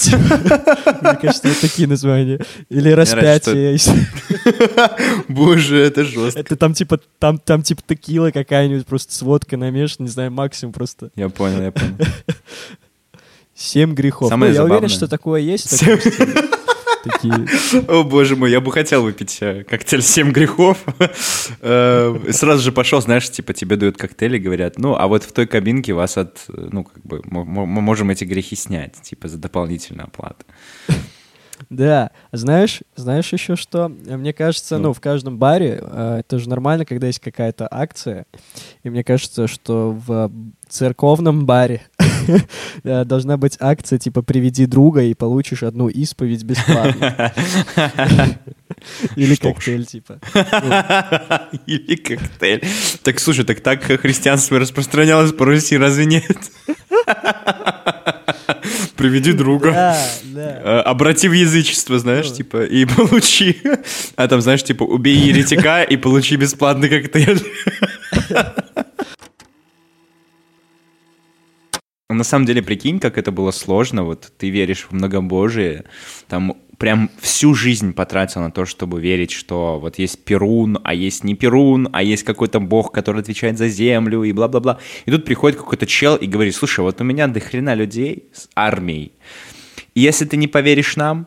Мне 0.07 1.15
кажется, 1.23 1.47
вот 1.47 1.61
такие 1.61 1.87
названия. 1.87 2.41
Или 2.69 2.91
распятие. 2.91 3.79
Боже, 5.29 5.79
это 5.79 6.03
жестко. 6.03 6.41
Это 6.41 6.57
там 6.57 6.75
типа, 6.75 6.99
там, 7.21 7.39
там 7.39 7.63
типа 7.63 7.83
текила 7.87 8.33
какая-нибудь, 8.33 8.87
просто 8.87 9.15
с 9.15 9.23
водкой 9.23 9.57
намешана, 9.57 10.07
не 10.07 10.11
знаю, 10.11 10.33
максимум 10.33 10.73
просто 10.73 11.11
Я 11.15 11.29
понял, 11.29 11.63
я 11.63 11.71
понял. 11.71 11.95
семь 13.57 13.95
грехов. 13.95 14.29
Самое 14.29 14.53
Ну, 14.53 14.57
я 14.57 14.63
уверен, 14.63 14.89
забавное. 14.89 14.89
что 14.97 15.09
такое 15.09 15.41
есть. 15.41 15.77
стиле. 15.77 15.99
Такие. 17.05 17.47
О, 17.89 18.03
боже 18.03 18.35
мой, 18.37 18.51
я 18.51 18.61
бы 18.61 18.73
хотел 18.73 19.03
выпить 19.03 19.39
э, 19.41 19.63
коктейль 19.65 20.03
«Семь 20.03 20.33
грехов». 20.33 20.85
Э, 21.61 22.15
Сразу 22.33 22.63
же 22.63 22.73
пошел, 22.73 23.01
знаешь, 23.01 23.31
типа 23.31 23.53
тебе 23.55 23.77
дают 23.77 23.97
коктейль 23.97 24.37
и 24.37 24.39
говорят, 24.41 24.79
ну, 24.79 24.97
а 24.97 25.07
вот 25.07 25.23
в 25.23 25.33
той 25.33 25.47
кабинке 25.47 25.93
вас 25.93 26.17
от, 26.19 26.45
ну, 26.49 26.85
как 26.85 27.05
бы, 27.05 27.23
мы 27.25 27.67
можем 27.81 28.11
эти 28.11 28.25
грехи 28.25 28.57
снять, 28.57 28.95
типа, 29.03 29.29
за 29.29 29.39
дополнительную 29.39 30.07
оплату. 30.07 30.45
Да, 31.71 32.11
знаешь, 32.33 32.83
знаешь 32.97 33.33
еще 33.33 33.57
что? 33.57 33.89
Мне 33.89 34.33
кажется, 34.33 34.77
ну, 34.79 34.93
в 34.93 35.01
каждом 35.01 35.39
баре 35.39 35.79
э, 35.81 36.17
это 36.21 36.39
же 36.39 36.49
нормально, 36.49 36.85
когда 36.85 37.07
есть 37.07 37.21
какая-то 37.21 37.67
акция. 37.71 38.27
И 38.83 38.91
мне 38.91 39.03
кажется, 39.05 39.47
что 39.47 39.93
в 40.07 40.31
церковном 40.69 41.47
баре 41.47 41.83
должна 43.05 43.37
быть 43.37 43.57
акция 43.61 43.99
типа 43.99 44.23
«Приведи 44.23 44.67
друга 44.67 45.03
и 45.03 45.15
получишь 45.15 45.63
одну 45.63 45.89
исповедь 45.89 46.45
бесплатно». 46.45 47.33
Или 49.17 49.35
Что 49.35 49.53
коктейль 49.53 49.87
типа. 49.87 50.19
Или 51.67 51.97
коктейль. 51.97 52.65
Так, 53.03 53.21
слушай, 53.21 53.45
так 53.45 53.61
так 53.61 53.83
христианство 53.83 54.59
распространялось 54.59 55.33
по 55.33 55.45
Руси, 55.45 55.77
разве 55.77 56.07
нет? 56.07 56.51
Приведи 58.97 59.33
друга. 59.33 59.71
Да, 59.73 59.99
да. 60.25 60.61
Э, 60.65 60.81
Обрати 60.81 61.29
в 61.29 61.33
язычество, 61.33 61.99
знаешь, 61.99 62.33
типа, 62.33 62.65
и 62.65 62.85
получи. 62.85 63.61
А 64.17 64.27
там, 64.27 64.41
знаешь, 64.41 64.65
типа, 64.65 64.85
убей 64.85 65.17
еретика 65.17 65.83
и 65.83 65.97
получи 65.97 66.37
бесплатный 66.37 66.89
коктейль. 66.89 67.43
На 72.09 72.25
самом 72.25 72.47
деле, 72.47 72.63
прикинь, 72.63 73.01
как 73.01 73.19
это 73.19 73.33
было 73.33 73.51
сложно. 73.51 74.05
Вот 74.05 74.33
ты 74.39 74.49
веришь 74.51 74.87
в 74.89 74.93
многобожие, 74.93 75.85
там 76.29 76.55
прям 76.79 77.11
всю 77.21 77.53
жизнь 77.55 77.93
потратил 77.95 78.43
на 78.43 78.51
то, 78.53 78.65
чтобы 78.65 79.01
верить, 79.01 79.33
что 79.33 79.81
вот 79.81 79.99
есть 79.99 80.25
Перун, 80.25 80.79
а 80.85 80.95
есть 80.95 81.25
не 81.25 81.35
Перун, 81.35 81.89
а 81.93 82.03
есть 82.05 82.23
какой-то 82.23 82.61
бог, 82.61 82.93
который 82.93 83.23
отвечает 83.23 83.59
за 83.59 83.69
землю 83.69 84.23
и 84.23 84.33
бла-бла-бла. 84.33 84.79
И 85.07 85.11
тут 85.11 85.25
приходит 85.25 85.59
какой-то 85.59 85.87
чел 85.87 86.15
и 86.17 86.27
говорит, 86.27 86.55
слушай, 86.55 86.81
вот 86.81 87.01
у 87.01 87.05
меня 87.05 87.27
до 87.27 87.41
хрена 87.41 87.75
людей 87.75 88.29
с 88.33 88.49
армией. 88.55 89.11
И 89.95 90.01
если 90.01 90.27
ты 90.27 90.37
не 90.37 90.47
поверишь 90.47 90.97
нам, 90.97 91.27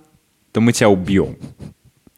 то 0.54 0.62
мы 0.62 0.72
тебя 0.72 0.90
убьем. 0.90 1.36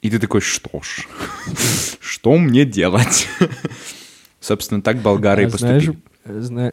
И 0.03 0.09
ты 0.11 0.19
такой, 0.19 0.41
что 0.41 0.81
ж, 0.81 1.07
что 1.99 2.37
мне 2.37 2.65
делать? 2.65 3.27
Собственно, 4.39 4.81
так 4.81 4.97
болгары 5.01 5.43
и 5.43 5.45
А 5.45 5.49
знаешь, 5.49 5.85
поступили. 5.85 6.39
зна- 6.41 6.71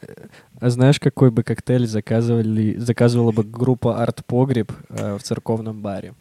а 0.61 0.71
знаешь, 0.71 0.99
какой 0.99 1.31
бы 1.31 1.43
коктейль 1.43 1.87
заказывали, 1.87 2.75
заказывала 2.79 3.33
бы 3.33 3.45
группа 3.45 4.03
Арт 4.03 4.25
Погреб 4.27 4.73
э, 4.89 5.17
в 5.17 5.23
церковном 5.23 5.81
баре? 5.81 6.15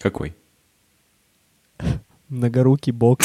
Какой? 0.00 0.34
Многорукий 2.28 2.92
бог. 2.92 3.20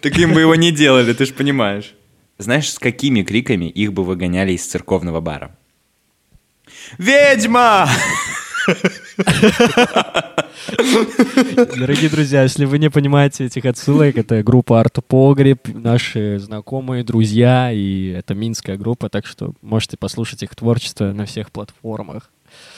Таким 0.00 0.32
бы 0.34 0.40
его 0.40 0.54
не 0.54 0.72
делали, 0.72 1.12
ты 1.12 1.26
же 1.26 1.34
понимаешь. 1.34 1.94
Знаешь, 2.38 2.72
с 2.72 2.78
какими 2.78 3.22
криками 3.22 3.66
их 3.66 3.92
бы 3.92 4.04
выгоняли 4.04 4.52
из 4.52 4.66
церковного 4.66 5.20
бара? 5.20 5.56
Ведьма! 6.98 7.88
Дорогие 11.76 12.08
друзья, 12.10 12.42
если 12.42 12.64
вы 12.64 12.78
не 12.78 12.90
понимаете 12.90 13.46
этих 13.46 13.64
отсылок, 13.64 14.16
это 14.16 14.42
группа 14.42 14.80
Арт 14.80 15.04
Погреб, 15.06 15.68
наши 15.68 16.38
знакомые, 16.38 17.04
друзья, 17.04 17.72
и 17.72 18.08
это 18.08 18.34
минская 18.34 18.76
группа, 18.76 19.08
так 19.08 19.26
что 19.26 19.54
можете 19.62 19.96
послушать 19.96 20.42
их 20.42 20.54
творчество 20.54 21.12
на 21.12 21.26
всех 21.26 21.50
платформах. 21.50 22.30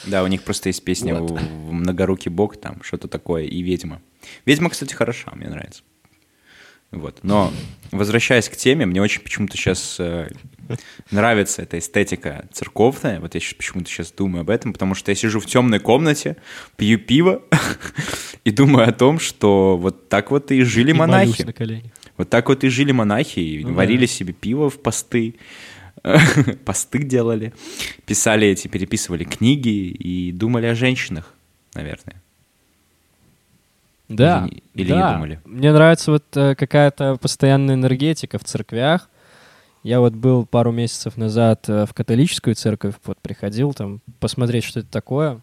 Да, 0.07 0.23
у 0.23 0.27
них 0.29 0.43
просто 0.43 0.69
есть 0.69 0.85
песня 0.85 1.15
Вот. 1.17 1.41
«Многорукий 1.71 2.31
бог», 2.31 2.57
там 2.57 2.83
что-то 2.83 3.09
такое, 3.09 3.45
и 3.45 3.63
«Ведьма». 3.63 4.01
«Ведьма», 4.47 4.71
кстати, 4.71 4.95
хороша, 4.95 5.33
мне 5.35 5.49
нравится. 5.49 5.83
Вот. 6.95 7.19
Но, 7.23 7.53
возвращаясь 7.91 8.49
к 8.49 8.57
теме, 8.57 8.87
мне 8.87 9.03
очень 9.03 9.21
почему-то 9.21 9.57
сейчас 9.57 10.01
нравится 11.11 11.63
эта 11.63 11.79
эстетика 11.79 12.47
церковная. 12.53 13.21
Вот 13.21 13.35
я 13.35 13.41
сейчас 13.41 13.55
почему-то 13.55 13.91
сейчас 13.91 14.13
думаю 14.13 14.43
об 14.43 14.51
этом, 14.51 14.73
потому 14.73 14.95
что 14.95 15.11
я 15.11 15.15
сижу 15.15 15.41
в 15.41 15.47
темной 15.47 15.81
комнате, 15.81 16.37
пью 16.77 16.99
пиво 16.99 17.43
и 18.45 18.51
думаю 18.51 18.89
о 18.89 18.93
том, 18.93 19.19
что 19.19 19.77
вот 19.77 20.09
так 20.09 20.31
вот 20.31 20.51
и 20.53 20.63
жили 20.63 20.91
И 20.91 20.95
монахи. 20.95 21.47
Вот 22.17 22.31
так 22.31 22.49
вот 22.49 22.63
и 22.63 22.69
жили 22.69 22.93
монахи, 22.93 23.41
и 23.41 23.65
Ну 23.65 23.75
варили 23.75 24.07
да. 24.07 24.13
себе 24.13 24.33
пиво 24.33 24.71
в 24.71 24.81
посты, 24.81 25.35
посты 26.65 26.99
делали, 27.03 27.53
писали 28.07 28.47
эти, 28.47 28.69
переписывали 28.69 29.25
книги 29.25 29.69
и 29.69 30.31
думали 30.33 30.67
о 30.67 30.75
женщинах, 30.75 31.35
наверное. 31.75 32.23
Да, 34.09 34.47
Или 34.47 34.55
не- 34.55 34.63
или 34.83 34.93
не 34.93 34.99
да. 34.99 35.13
думали? 35.15 35.41
Мне 35.45 35.73
нравится 35.73 36.11
вот 36.13 36.25
э, 36.37 36.55
какая-то 36.55 37.17
постоянная 37.17 37.75
энергетика 37.75 38.39
в 38.39 38.45
церквях. 38.45 39.09
Я 39.83 40.01
вот 40.01 40.13
был 40.15 40.47
пару 40.47 40.73
месяцев 40.73 41.17
назад 41.17 41.69
э, 41.69 41.87
в 41.87 41.95
католическую 41.95 42.55
церковь, 42.55 42.95
вот 43.05 43.19
приходил 43.21 43.73
там 43.73 44.01
посмотреть, 44.21 44.65
что 44.65 44.81
это 44.81 44.91
такое, 44.91 45.41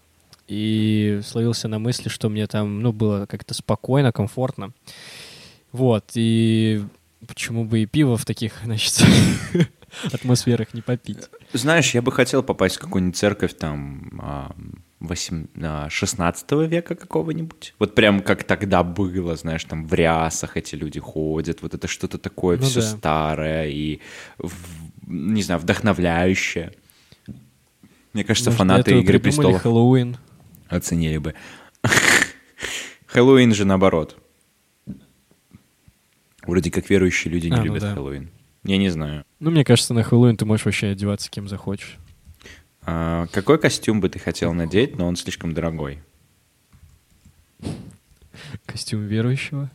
и 0.48 1.22
словился 1.24 1.68
на 1.68 1.80
мысли, 1.80 2.10
что 2.10 2.30
мне 2.30 2.46
там, 2.48 2.82
ну, 2.82 2.92
было 2.92 3.26
как-то 3.26 3.54
спокойно, 3.54 4.12
комфортно. 4.12 4.72
Вот, 5.72 6.06
и 6.16 6.84
почему 7.28 7.66
бы 7.66 7.80
и 7.80 7.86
пиво 7.86 8.18
в 8.18 8.26
таких, 8.26 8.54
значит, 8.64 9.04
атмосферах 10.12 10.74
не 10.74 10.82
попить. 10.82 11.20
Знаешь, 11.54 11.94
я 11.94 12.02
бы 12.02 12.12
хотел 12.12 12.44
попасть 12.44 12.78
в 12.78 12.80
какую-нибудь 12.80 13.18
церковь 13.18 13.56
там 13.58 14.54
а, 15.02 15.06
восем- 15.06 15.50
а, 15.62 15.90
16 15.90 16.68
века 16.68 16.96
какого-нибудь. 16.96 17.74
Вот 17.80 17.96
прям 17.96 18.22
как 18.22 18.44
тогда 18.44 18.84
было, 18.84 19.36
знаешь, 19.36 19.64
там 19.66 19.86
в 19.88 19.94
рясах 19.94 20.58
эти 20.58 20.76
люди 20.76 21.00
ходят, 21.00 21.62
вот 21.62 21.74
это 21.74 21.88
что-то 21.88 22.18
такое 22.18 22.58
Ну 22.58 22.64
все 22.64 22.82
да. 22.82 22.88
старое 22.88 23.68
и, 23.70 24.00
не 25.08 25.42
знаю, 25.44 25.60
вдохновляющее. 25.60 26.74
Мне 28.14 28.24
кажется, 28.24 28.50
Может, 28.50 28.58
фанаты 28.60 29.00
«Игры 29.00 29.20
престолов» 29.20 29.62
Хэллоуин. 29.62 30.18
оценили 30.68 31.18
бы. 31.18 31.34
Хэллоуин 33.08 33.54
же 33.54 33.66
наоборот. 33.66 34.18
Вроде 36.46 36.72
как 36.72 36.90
верующие 36.90 37.32
люди 37.32 37.48
не 37.48 37.54
А, 37.56 37.58
ну 37.60 37.66
любят 37.66 37.82
да. 37.82 37.94
Хэллоуин. 37.94 38.30
Я 38.64 38.78
не 38.78 38.90
знаю. 38.90 39.24
Ну, 39.40 39.52
мне 39.52 39.64
кажется, 39.64 39.94
на 39.94 40.04
Хэллоуин 40.04 40.38
ты 40.38 40.46
можешь 40.46 40.66
вообще 40.66 40.88
одеваться 40.88 41.30
кем 41.32 41.48
захочешь. 41.48 41.98
А, 42.86 43.28
какой 43.28 43.60
костюм 43.60 44.02
бы 44.02 44.10
ты 44.10 44.20
хотел 44.20 44.54
надеть, 44.54 44.98
но 44.98 45.08
он 45.08 45.16
слишком 45.16 45.54
дорогой? 45.54 46.00
Костюм 48.66 49.06
верующего. 49.06 49.70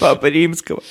Папа 0.00 0.26
Римского. 0.26 0.82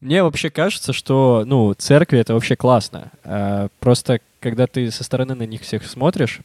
Мне 0.00 0.22
вообще 0.22 0.50
кажется, 0.50 0.92
что, 0.92 1.44
ну, 1.46 1.74
церкви— 1.74 2.18
это 2.20 2.34
вообще 2.34 2.54
классно. 2.54 3.10
А, 3.24 3.68
Просто, 3.80 4.20
когда 4.40 4.66
ты 4.66 4.90
со 4.90 5.02
стороны 5.02 5.34
на 5.34 5.46
них 5.46 5.62
всех 5.62 5.86
смотришь, 5.86 6.40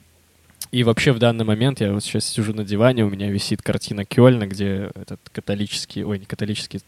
и 0.72 0.84
вообще 0.84 1.12
в 1.12 1.20
данный 1.20 1.44
момент 1.44 1.82
я 1.82 1.92
вот 1.94 2.04
сейчас 2.04 2.26
сижу 2.26 2.54
на 2.54 2.64
диване, 2.64 3.04
у 3.04 3.10
меня 3.10 3.30
висит 3.30 3.62
картина 3.62 4.06
Кёльна, 4.06 4.48
где 4.48 4.92
этот 4.96 5.20
католический, 5.32 6.04
ой, 6.04 6.20
не 6.20 6.26
католический, 6.26 6.82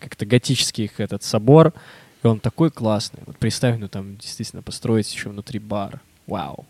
как-то 0.00 0.24
готический 0.24 0.84
их 0.84 1.00
этот 1.00 1.22
собор, 1.22 1.74
и 2.22 2.26
он 2.26 2.40
такой 2.40 2.70
классный. 2.70 3.20
Вот 3.26 3.36
представь, 3.36 3.78
ну 3.78 3.88
там 3.88 4.16
действительно 4.16 4.62
построить 4.62 5.12
еще 5.12 5.28
внутри 5.28 5.58
бар. 5.58 6.00
Вау. 6.26 6.64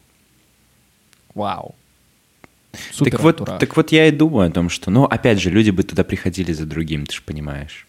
Вау. 1.34 1.74
Супер 2.92 3.12
так, 3.12 3.20
вот, 3.22 3.44
так 3.58 3.76
вот 3.76 3.92
я 3.92 4.06
и 4.08 4.10
думаю 4.10 4.48
о 4.48 4.52
том, 4.52 4.68
что, 4.68 4.90
ну, 4.90 5.04
опять 5.04 5.40
же, 5.40 5.50
люди 5.50 5.70
бы 5.70 5.82
туда 5.82 6.04
приходили 6.04 6.52
за 6.52 6.66
другим, 6.66 7.06
ты 7.06 7.14
же 7.14 7.22
понимаешь. 7.22 7.85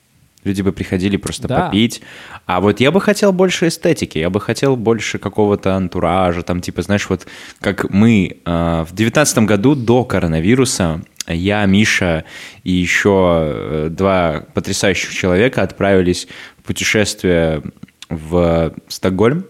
Люди 0.47 0.61
бы 0.61 0.71
приходили 0.71 1.17
просто 1.17 1.47
Да. 1.47 1.65
попить. 1.65 2.01
А 2.45 2.61
вот 2.61 2.79
я 2.79 2.91
бы 2.91 3.01
хотел 3.01 3.33
больше 3.33 3.67
эстетики, 3.67 4.17
я 4.17 4.29
бы 4.29 4.39
хотел 4.39 4.77
больше 4.77 5.19
какого-то 5.19 5.75
антуража, 5.75 6.41
там, 6.41 6.61
типа, 6.61 6.81
знаешь, 6.81 7.09
вот 7.09 7.27
как 7.59 7.89
мы 7.89 8.37
э, 8.45 8.85
в 8.89 8.95
девятнадцатом 8.95 9.45
году 9.45 9.75
до 9.75 10.05
коронавируса 10.05 11.01
я, 11.27 11.65
Миша 11.65 12.23
и 12.63 12.71
еще 12.71 13.41
э, 13.43 13.87
два 13.91 14.45
потрясающих 14.53 15.11
человека 15.13 15.61
отправились 15.61 16.27
в 16.59 16.63
путешествие 16.63 17.61
в 18.09 18.73
Стокгольм. 18.87 19.43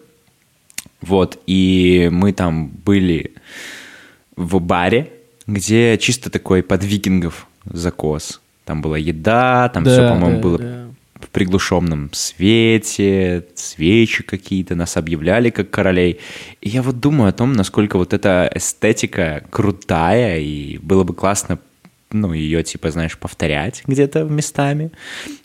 Вот, 1.02 1.40
и 1.46 2.10
мы 2.12 2.34
там 2.34 2.70
были 2.70 3.36
в 4.36 4.60
баре, 4.60 5.12
где 5.46 5.98
чисто 6.00 6.32
такой 6.32 6.64
под 6.64 6.84
викингов 6.84 7.46
закос. 7.66 8.42
Там 8.66 8.82
была 8.82 8.98
еда, 8.98 9.70
там 9.70 9.84
Да, 9.84 9.92
все, 9.92 10.10
по-моему, 10.10 10.38
да, 10.38 10.42
было 10.42 10.58
да. 10.58 10.87
В 11.22 11.30
приглушенном 11.30 12.10
свете, 12.14 13.46
свечи 13.56 14.24
какие-то, 14.24 14.76
нас 14.76 14.98
объявляли 14.98 15.50
как 15.50 15.70
королей. 15.70 16.20
И 16.62 16.70
я 16.70 16.82
вот 16.82 17.00
думаю 17.00 17.30
о 17.30 17.34
том, 17.34 17.54
насколько 17.54 17.98
вот 17.98 18.14
эта 18.14 18.50
эстетика 18.54 19.44
крутая, 19.50 20.40
и 20.40 20.78
было 20.78 21.04
бы 21.04 21.14
классно 21.14 21.60
ну, 22.12 22.32
ее, 22.34 22.64
типа, 22.64 22.90
знаешь, 22.92 23.18
повторять 23.18 23.84
где-то 23.86 24.24
местами. 24.24 24.92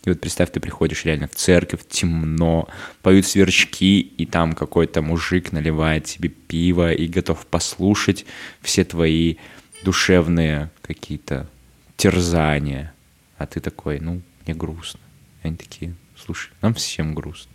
И 0.05 0.09
вот 0.09 0.21
представь, 0.21 0.51
ты 0.51 0.59
приходишь 0.59 1.05
реально 1.05 1.27
в 1.27 1.35
церковь, 1.35 1.81
темно, 1.89 2.69
поют 3.01 3.25
сверчки, 3.25 3.99
и 3.99 4.25
там 4.25 4.53
какой-то 4.53 5.01
мужик 5.01 5.51
наливает 5.51 6.05
тебе 6.05 6.29
пиво 6.29 6.93
и 6.93 7.07
готов 7.07 7.45
послушать 7.47 8.25
все 8.61 8.85
твои 8.85 9.35
душевные 9.83 10.71
какие-то 10.81 11.49
терзания. 11.97 12.93
А 13.37 13.45
ты 13.45 13.59
такой, 13.59 13.99
ну, 13.99 14.21
мне 14.45 14.55
грустно. 14.55 14.99
Они 15.43 15.55
такие, 15.55 15.93
слушай, 16.15 16.51
нам 16.61 16.73
всем 16.73 17.13
грустно. 17.13 17.51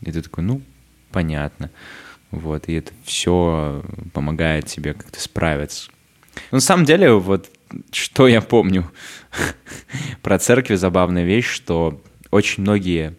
И 0.00 0.10
ты 0.10 0.22
такой, 0.22 0.44
ну, 0.44 0.62
понятно. 1.10 1.70
Вот, 2.30 2.68
и 2.68 2.74
это 2.74 2.92
все 3.04 3.84
помогает 4.12 4.66
тебе 4.66 4.94
как-то 4.94 5.20
справиться. 5.20 5.90
Но 6.50 6.56
на 6.56 6.60
самом 6.60 6.84
деле, 6.84 7.12
вот 7.12 7.50
что 7.90 8.28
я 8.28 8.40
помню 8.40 8.90
про 10.22 10.38
церкви, 10.38 10.76
забавная 10.76 11.24
вещь, 11.24 11.48
что 11.48 12.00
очень 12.30 12.62
многие 12.62 13.16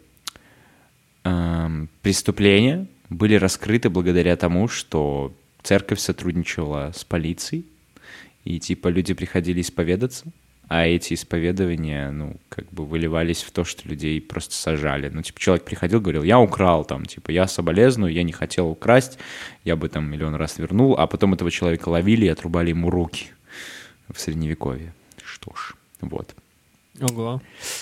эм, 1.23 1.89
преступления 2.01 2.87
были 3.09 3.35
раскрыты 3.35 3.89
благодаря 3.89 4.35
тому, 4.37 4.69
что 4.69 5.33
церковь 5.61 5.99
сотрудничала 5.99 6.93
с 6.95 7.03
полицией, 7.03 7.65
и 8.45 8.59
типа 8.59 8.87
люди 8.87 9.13
приходили 9.13 9.61
исповедаться, 9.61 10.31
а 10.73 10.85
эти 10.85 11.15
исповедования, 11.15 12.11
ну, 12.11 12.37
как 12.47 12.71
бы 12.71 12.85
выливались 12.85 13.43
в 13.43 13.51
то, 13.51 13.65
что 13.65 13.89
людей 13.89 14.21
просто 14.21 14.55
сажали. 14.55 15.09
Ну, 15.09 15.21
типа, 15.21 15.37
человек 15.37 15.65
приходил, 15.65 15.99
говорил, 15.99 16.23
я 16.23 16.39
украл, 16.39 16.85
там, 16.85 17.05
типа, 17.05 17.31
я 17.31 17.45
соболезную, 17.47 18.13
я 18.13 18.23
не 18.23 18.31
хотел 18.31 18.69
украсть, 18.69 19.17
я 19.65 19.75
бы 19.75 19.89
там 19.89 20.09
миллион 20.09 20.35
раз 20.35 20.59
вернул, 20.59 20.95
а 20.97 21.07
потом 21.07 21.33
этого 21.33 21.51
человека 21.51 21.89
ловили 21.89 22.23
и 22.23 22.29
отрубали 22.29 22.69
ему 22.69 22.89
руки 22.89 23.31
в 24.09 24.17
Средневековье. 24.17 24.93
Что 25.21 25.53
ж, 25.53 25.75
вот. 25.99 26.33
Ого. 27.01 27.41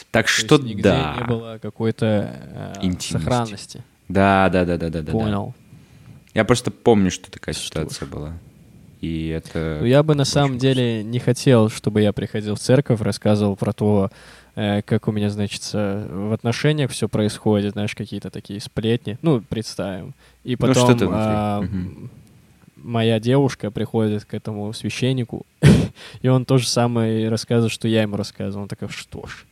Так 0.09 0.25
То 0.25 0.31
что 0.31 0.55
есть 0.55 0.67
нигде 0.67 0.81
да. 0.81 1.15
не 1.19 1.27
было 1.27 1.59
какой-то 1.61 2.39
э, 2.41 2.73
Интимности. 2.81 3.11
сохранности. 3.11 3.83
Да, 4.07 4.49
да, 4.49 4.65
да, 4.65 4.77
да, 4.77 4.89
да, 4.89 5.01
да. 5.01 5.01
да. 5.03 5.11
Понял. 5.11 5.53
Я 6.33 6.43
просто 6.43 6.71
помню, 6.71 7.11
что 7.11 7.29
такая 7.29 7.53
Что 7.53 7.65
ситуация 7.65 8.07
была. 8.07 8.33
И 9.01 9.29
это... 9.29 9.77
Ну, 9.79 9.85
я 9.85 10.03
бы 10.03 10.13
на 10.15 10.25
самом 10.25 10.51
грустно. 10.57 10.67
деле 10.73 11.03
не 11.03 11.19
хотел, 11.19 11.69
чтобы 11.69 12.01
я 12.01 12.11
приходил 12.11 12.55
в 12.55 12.59
церковь, 12.59 12.99
рассказывал 13.01 13.55
про 13.55 13.71
то, 13.71 14.11
э, 14.55 14.81
как 14.81 15.07
у 15.07 15.11
меня, 15.11 15.29
значит, 15.29 15.61
в 15.73 16.33
отношениях 16.33 16.91
все 16.91 17.07
происходит, 17.07 17.73
знаешь, 17.73 17.95
какие-то 17.95 18.29
такие 18.29 18.59
сплетни. 18.59 19.17
Ну, 19.21 19.41
представим. 19.41 20.13
И 20.43 20.57
Ну, 20.59 20.67
потом 20.67 20.87
внутри. 20.87 21.07
а, 21.11 21.63
моя 22.75 23.19
девушка 23.19 23.71
приходит 23.71 24.25
к 24.25 24.33
этому 24.33 24.73
священнику, 24.73 25.45
и 26.21 26.27
он 26.27 26.43
то 26.45 26.57
же 26.57 26.67
самое 26.67 27.29
рассказывает, 27.29 27.71
что 27.71 27.87
я 27.87 28.01
ему 28.01 28.17
рассказывал. 28.17 28.63
Он 28.63 28.67
такой, 28.67 28.89
что 28.89 29.25
ж. 29.27 29.45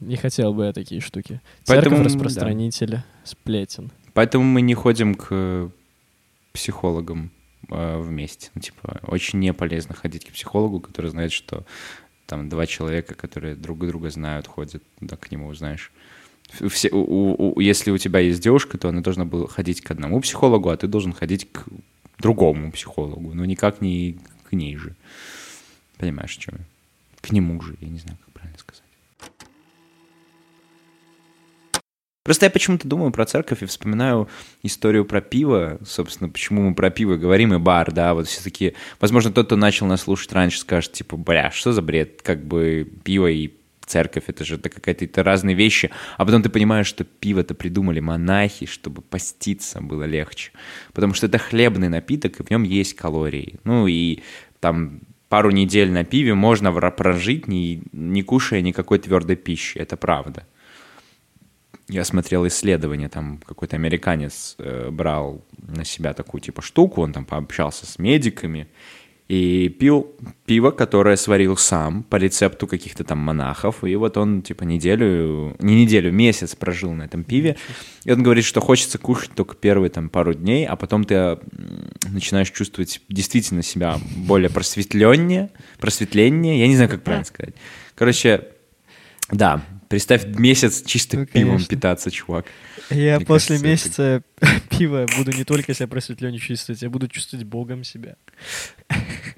Не 0.00 0.16
хотел 0.16 0.52
бы 0.54 0.66
я 0.66 0.72
такие 0.72 1.00
штуки. 1.00 1.40
Поэтому, 1.66 1.96
Церковь 1.96 1.98
да. 1.98 2.04
распространителя 2.04 3.04
сплетен. 3.24 3.90
Поэтому 4.12 4.44
мы 4.44 4.60
не 4.60 4.74
ходим 4.74 5.14
к 5.14 5.70
психологам 6.52 7.26
э, 7.26 7.37
вместе. 7.68 8.50
Ну, 8.54 8.60
типа, 8.60 9.00
очень 9.06 9.38
не 9.38 9.52
полезно 9.52 9.94
ходить 9.94 10.24
к 10.26 10.32
психологу, 10.32 10.80
который 10.80 11.10
знает, 11.10 11.32
что 11.32 11.64
там 12.26 12.48
два 12.48 12.66
человека, 12.66 13.14
которые 13.14 13.54
друг 13.54 13.78
друга 13.86 14.10
знают, 14.10 14.46
ходят 14.46 14.82
да, 15.00 15.16
к 15.16 15.30
нему, 15.30 15.52
знаешь. 15.54 15.92
Все, 16.68 16.88
у- 16.90 17.52
у- 17.56 17.60
если 17.60 17.90
у 17.90 17.98
тебя 17.98 18.20
есть 18.20 18.40
девушка, 18.42 18.78
то 18.78 18.88
она 18.88 19.02
должна 19.02 19.24
была 19.24 19.46
ходить 19.48 19.82
к 19.82 19.90
одному 19.90 20.20
психологу, 20.20 20.70
а 20.70 20.76
ты 20.76 20.86
должен 20.86 21.12
ходить 21.12 21.50
к 21.52 21.64
другому 22.18 22.72
психологу. 22.72 23.34
Но 23.34 23.44
никак 23.44 23.80
не 23.80 24.18
к 24.48 24.52
ней 24.52 24.76
же. 24.76 24.94
Понимаешь, 25.98 26.36
о 26.36 26.40
чем 26.40 26.54
я? 26.58 26.64
К 27.20 27.32
нему 27.32 27.60
же, 27.60 27.76
я 27.80 27.88
не 27.88 27.98
знаю, 27.98 28.16
как 28.24 28.32
правильно 28.32 28.58
сказать. 28.58 28.82
Просто 32.28 32.44
я 32.44 32.50
почему-то 32.50 32.86
думаю 32.86 33.10
про 33.10 33.24
церковь 33.24 33.62
и 33.62 33.64
вспоминаю 33.64 34.28
историю 34.62 35.06
про 35.06 35.22
пиво. 35.22 35.78
Собственно, 35.82 36.28
почему 36.28 36.60
мы 36.60 36.74
про 36.74 36.90
пиво 36.90 37.16
говорим 37.16 37.54
и 37.54 37.58
бар, 37.58 37.90
да, 37.90 38.12
вот 38.12 38.26
все 38.26 38.42
таки 38.42 38.74
Возможно, 39.00 39.32
тот, 39.32 39.46
кто 39.46 39.56
начал 39.56 39.86
нас 39.86 40.02
слушать 40.02 40.30
раньше, 40.34 40.58
скажет, 40.58 40.92
типа, 40.92 41.16
бля, 41.16 41.50
что 41.50 41.72
за 41.72 41.80
бред? 41.80 42.20
Как 42.20 42.44
бы 42.44 42.86
пиво 43.02 43.30
и 43.30 43.54
церковь, 43.86 44.24
это 44.26 44.44
же 44.44 44.56
это 44.56 44.68
какая-то 44.68 45.06
это 45.06 45.22
разные 45.22 45.56
вещи. 45.56 45.90
А 46.18 46.26
потом 46.26 46.42
ты 46.42 46.50
понимаешь, 46.50 46.86
что 46.86 47.02
пиво-то 47.04 47.54
придумали 47.54 48.00
монахи, 48.00 48.66
чтобы 48.66 49.00
поститься 49.00 49.80
было 49.80 50.02
легче. 50.02 50.52
Потому 50.92 51.14
что 51.14 51.28
это 51.28 51.38
хлебный 51.38 51.88
напиток, 51.88 52.40
и 52.40 52.42
в 52.42 52.50
нем 52.50 52.62
есть 52.62 52.92
калории. 52.92 53.54
Ну 53.64 53.86
и 53.86 54.20
там 54.60 55.00
пару 55.30 55.50
недель 55.50 55.90
на 55.90 56.04
пиве 56.04 56.34
можно 56.34 56.72
прожить, 56.90 57.48
не, 57.48 57.84
не 57.92 58.22
кушая 58.22 58.60
никакой 58.60 58.98
твердой 58.98 59.36
пищи. 59.36 59.78
Это 59.78 59.96
правда. 59.96 60.46
Я 61.88 62.04
смотрел 62.04 62.46
исследование, 62.46 63.08
там 63.08 63.40
какой-то 63.46 63.76
американец 63.76 64.56
э, 64.58 64.90
брал 64.90 65.42
на 65.56 65.84
себя 65.84 66.12
такую 66.12 66.42
типа 66.42 66.60
штуку, 66.60 67.00
он 67.00 67.14
там 67.14 67.24
пообщался 67.24 67.86
с 67.86 67.98
медиками 67.98 68.68
и 69.28 69.68
пил 69.68 70.14
пиво, 70.46 70.70
которое 70.70 71.16
сварил 71.16 71.56
сам 71.56 72.02
по 72.02 72.16
рецепту 72.16 72.66
каких-то 72.66 73.04
там 73.04 73.18
монахов, 73.18 73.84
и 73.84 73.94
вот 73.96 74.16
он 74.16 74.42
типа 74.42 74.64
неделю, 74.64 75.56
не 75.60 75.82
неделю, 75.82 76.12
месяц 76.12 76.54
прожил 76.54 76.92
на 76.92 77.04
этом 77.04 77.24
пиве, 77.24 77.56
и 78.04 78.12
он 78.12 78.22
говорит, 78.22 78.44
что 78.44 78.60
хочется 78.60 78.98
кушать 78.98 79.32
только 79.34 79.54
первые 79.54 79.90
там 79.90 80.10
пару 80.10 80.34
дней, 80.34 80.66
а 80.66 80.76
потом 80.76 81.04
ты 81.04 81.38
начинаешь 82.08 82.50
чувствовать 82.50 83.02
действительно 83.08 83.62
себя 83.62 83.98
более 84.16 84.50
просветленнее, 84.50 85.50
просветленнее, 85.78 86.60
я 86.60 86.68
не 86.68 86.76
знаю, 86.76 86.90
как 86.90 87.02
правильно 87.02 87.26
сказать. 87.26 87.54
Короче, 87.94 88.48
да, 89.30 89.62
представь 89.88 90.26
месяц 90.26 90.82
чисто 90.84 91.18
Ну, 91.18 91.26
пивом 91.26 91.50
конечно. 91.52 91.68
питаться, 91.68 92.10
чувак. 92.10 92.46
Я 92.90 93.16
Мне 93.16 93.26
после 93.26 93.58
кажется, 93.58 94.02
это- 94.02 94.22
месяца 94.40 94.68
пива 94.70 95.06
буду 95.16 95.32
не 95.36 95.44
только 95.44 95.74
себя 95.74 95.88
просветленнее 95.88 96.40
чувствовать, 96.40 96.80
я 96.82 96.88
буду 96.90 97.08
чувствовать 97.08 97.44
Богом 97.46 97.84
себя. 97.84 98.16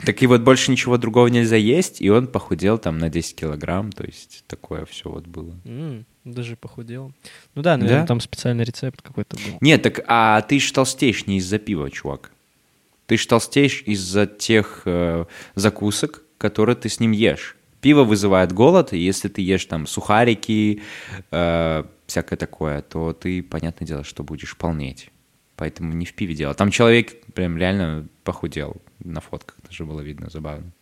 Так 0.05 0.23
и 0.23 0.27
вот 0.27 0.43
больше 0.43 0.71
ничего 0.71 0.97
другого 0.99 1.27
нельзя 1.29 1.57
есть, 1.57 2.01
и 2.01 2.09
он 2.11 2.27
похудел 2.27 2.79
там 2.79 2.99
на 2.99 3.09
10 3.11 3.37
килограмм, 3.37 3.91
то 3.93 4.05
есть 4.05 4.45
такое 4.47 4.85
все 4.87 5.11
вот 5.11 5.27
было. 5.27 5.55
М, 5.65 6.07
даже 6.25 6.57
похудел. 6.57 7.13
Ну 7.55 7.63
да, 7.63 7.77
наверное, 7.77 8.03
Да? 8.03 8.07
там 8.07 8.21
специальный 8.21 8.65
рецепт 8.65 9.03
какой-то 9.03 9.37
был. 9.37 9.59
Нет, 9.61 9.83
так 9.83 10.01
а 10.07 10.41
ты 10.43 10.59
ж 10.61 10.71
толстеешь 10.73 11.27
не 11.27 11.39
из-за 11.39 11.59
пива, 11.59 11.91
чувак. 11.91 12.31
Ты 13.07 13.17
ж 13.17 13.27
толстеешь 13.27 13.83
из-за 13.87 14.27
тех 14.27 14.83
э, 14.85 15.25
закусок, 15.57 16.23
которые 16.39 16.77
ты 16.77 16.89
с 16.89 17.01
ним 17.01 17.11
ешь. 17.13 17.57
Пиво 17.81 18.05
вызывает 18.05 18.53
голод, 18.53 18.93
и 18.93 18.99
если 18.99 19.29
ты 19.29 19.43
ешь 19.43 19.65
там 19.65 19.87
сухарики, 19.87 20.83
э, 21.31 21.85
всякое 22.07 22.37
такое, 22.37 22.83
то 22.83 23.13
ты, 23.13 23.43
понятное 23.43 23.87
дело, 23.87 24.05
что 24.05 24.23
будешь 24.23 24.57
полнеть. 24.57 25.11
Поэтому 25.57 25.93
не 25.93 26.07
в 26.07 26.15
пиве 26.15 26.35
дело. 26.35 26.55
Там 26.55 26.71
человек 26.71 27.25
прям 27.35 27.57
реально 27.57 28.09
похудел 28.25 28.77
на 29.05 29.21
фотках, 29.21 29.57
даже 29.67 29.85
было 29.85 30.01
видно, 30.01 30.29
забавно. 30.31 30.73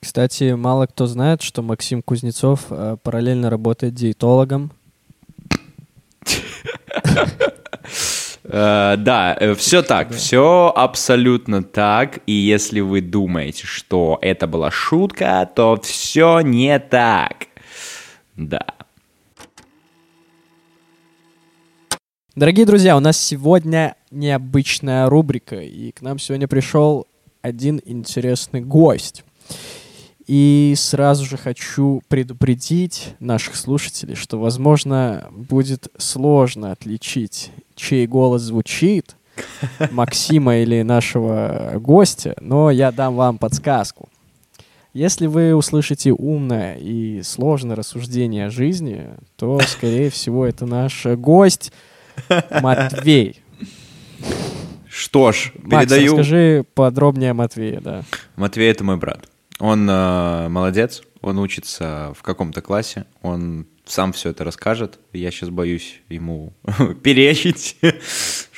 Кстати, 0.00 0.52
мало 0.52 0.86
кто 0.86 1.06
знает, 1.06 1.42
что 1.42 1.62
Максим 1.62 2.02
Кузнецов 2.02 2.66
э, 2.70 2.96
параллельно 3.02 3.50
работает 3.50 3.94
диетологом. 3.94 4.72
Э, 8.48 8.96
да, 8.96 9.36
все 9.56 9.82
так, 9.82 10.12
все 10.12 10.72
абсолютно 10.74 11.62
так. 11.62 12.20
И 12.26 12.32
если 12.32 12.80
вы 12.80 13.00
думаете, 13.00 13.66
что 13.66 14.18
это 14.22 14.46
была 14.46 14.70
шутка, 14.70 15.48
то 15.54 15.80
все 15.82 16.40
не 16.40 16.78
так. 16.78 17.48
Да. 18.36 18.66
Дорогие 22.36 22.66
друзья, 22.66 22.96
у 22.96 23.00
нас 23.00 23.18
сегодня 23.18 23.96
необычная 24.10 25.08
рубрика, 25.08 25.56
и 25.56 25.90
к 25.92 26.02
нам 26.02 26.18
сегодня 26.18 26.46
пришел 26.46 27.06
один 27.40 27.80
интересный 27.84 28.60
гость. 28.60 29.24
И 30.26 30.74
сразу 30.76 31.24
же 31.24 31.36
хочу 31.36 32.02
предупредить 32.08 33.14
наших 33.20 33.54
слушателей, 33.54 34.16
что, 34.16 34.38
возможно, 34.38 35.28
будет 35.30 35.88
сложно 35.98 36.72
отличить, 36.72 37.52
чей 37.76 38.06
голос 38.08 38.42
звучит, 38.42 39.14
Максима 39.90 40.58
или 40.58 40.82
нашего 40.82 41.74
гостя, 41.76 42.34
но 42.40 42.70
я 42.70 42.90
дам 42.90 43.14
вам 43.14 43.38
подсказку. 43.38 44.08
Если 44.92 45.26
вы 45.26 45.54
услышите 45.54 46.10
умное 46.10 46.76
и 46.76 47.22
сложное 47.22 47.76
рассуждение 47.76 48.46
о 48.46 48.50
жизни, 48.50 49.10
то, 49.36 49.60
скорее 49.60 50.08
всего, 50.08 50.46
это 50.46 50.64
наш 50.64 51.04
гость 51.04 51.70
Матвей. 52.62 53.42
Что 54.88 55.32
ж, 55.32 55.52
Макс, 55.62 55.84
передаю. 55.86 56.12
расскажи 56.12 56.64
подробнее 56.74 57.32
о 57.32 57.34
Матвее, 57.34 57.80
да. 57.80 58.04
Матвей 58.36 58.70
это 58.70 58.82
мой 58.82 58.96
брат. 58.96 59.28
Он 59.58 59.88
э, 59.88 60.48
молодец, 60.48 61.02
он 61.22 61.38
учится 61.38 62.12
в 62.16 62.22
каком-то 62.22 62.60
классе, 62.60 63.06
он 63.22 63.66
сам 63.86 64.12
все 64.12 64.30
это 64.30 64.44
расскажет. 64.44 64.98
Я 65.12 65.30
сейчас 65.30 65.50
боюсь 65.50 66.00
ему 66.08 66.52
перечить. 67.02 67.76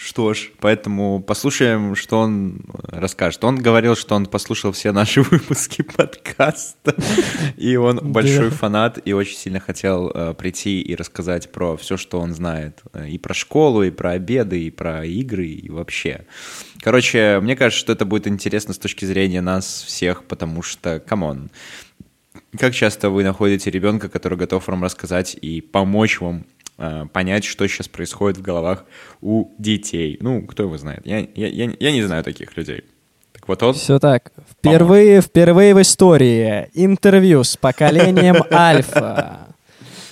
Что 0.09 0.33
ж, 0.33 0.53
поэтому 0.59 1.21
послушаем, 1.21 1.95
что 1.95 2.21
он 2.21 2.63
расскажет. 2.85 3.45
Он 3.45 3.57
говорил, 3.57 3.95
что 3.95 4.15
он 4.15 4.25
послушал 4.25 4.73
все 4.73 4.91
наши 4.91 5.21
выпуски 5.31 5.83
подкаста, 5.83 6.97
и 7.59 7.77
он 7.77 8.01
большой 8.11 8.49
фанат 8.49 8.99
и 9.05 9.13
очень 9.13 9.37
сильно 9.37 9.61
хотел 9.61 10.09
э, 10.09 10.33
прийти 10.33 10.81
и 10.81 10.95
рассказать 10.95 11.53
про 11.53 11.77
все, 11.77 11.99
что 11.99 12.21
он 12.21 12.33
знает. 12.33 12.81
Э, 12.95 13.07
И 13.07 13.19
про 13.19 13.35
школу, 13.35 13.83
и 13.83 13.91
про 13.91 14.13
обеды, 14.13 14.63
и 14.63 14.71
про 14.71 15.05
игры, 15.05 15.47
и 15.47 15.69
вообще. 15.69 16.25
Короче, 16.81 17.39
мне 17.43 17.55
кажется, 17.55 17.79
что 17.79 17.93
это 17.93 18.07
будет 18.07 18.27
интересно 18.27 18.73
с 18.73 18.79
точки 18.79 19.05
зрения 19.05 19.43
нас 19.43 19.85
всех, 19.87 20.25
потому 20.25 20.63
что, 20.63 21.01
come 21.01 21.29
on, 21.29 21.51
как 22.59 22.73
часто 22.73 23.11
вы 23.11 23.25
находите 23.25 23.71
ребенка, 23.71 24.09
который 24.09 24.39
готов 24.39 24.69
вам 24.69 24.83
рассказать 24.85 25.37
и 25.39 25.61
помочь 25.61 26.21
вам 26.21 26.47
понять, 27.13 27.45
что 27.45 27.67
сейчас 27.67 27.89
происходит 27.89 28.39
в 28.39 28.43
головах 28.43 28.85
у 29.21 29.51
детей. 29.59 30.17
Ну, 30.21 30.43
кто 30.43 30.63
его 30.63 30.79
знает? 30.79 31.05
Я, 31.05 31.27
я, 31.35 31.49
я, 31.49 31.73
я 31.79 31.93
не 31.93 32.03
знаю 32.03 32.23
таких 32.23 32.57
людей. 32.57 32.85
Так 33.33 33.49
вот 33.49 33.63
он... 33.63 33.75
Все 33.75 33.99
так. 33.99 34.33
Впервые, 34.51 35.21
впервые 35.21 35.75
в 35.75 35.83
истории 35.83 36.71
интервью 36.75 37.45
с 37.45 37.57
поколением 37.57 38.45
Альфа. 38.53 39.49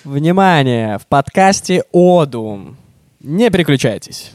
Внимание, 0.05 0.99
в 0.99 1.07
подкасте 1.07 1.85
Одум. 1.93 2.77
Не 3.21 3.51
переключайтесь. 3.51 4.33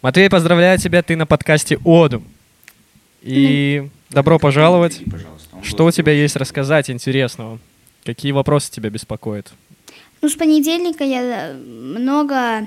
Матвей, 0.00 0.30
поздравляю 0.30 0.78
тебя, 0.78 1.02
ты 1.02 1.16
на 1.16 1.26
подкасте 1.26 1.78
Одум. 1.84 2.24
И 3.22 3.88
добро 4.10 4.38
пожаловать. 4.38 5.02
Что 5.62 5.86
у 5.86 5.90
тебя 5.90 6.12
есть 6.12 6.36
рассказать 6.36 6.88
интересного? 6.88 7.58
Какие 8.08 8.32
вопросы 8.32 8.72
тебя 8.72 8.88
беспокоят? 8.88 9.52
Ну, 10.22 10.30
с 10.30 10.34
понедельника 10.34 11.04
я 11.04 11.52
много 11.52 12.66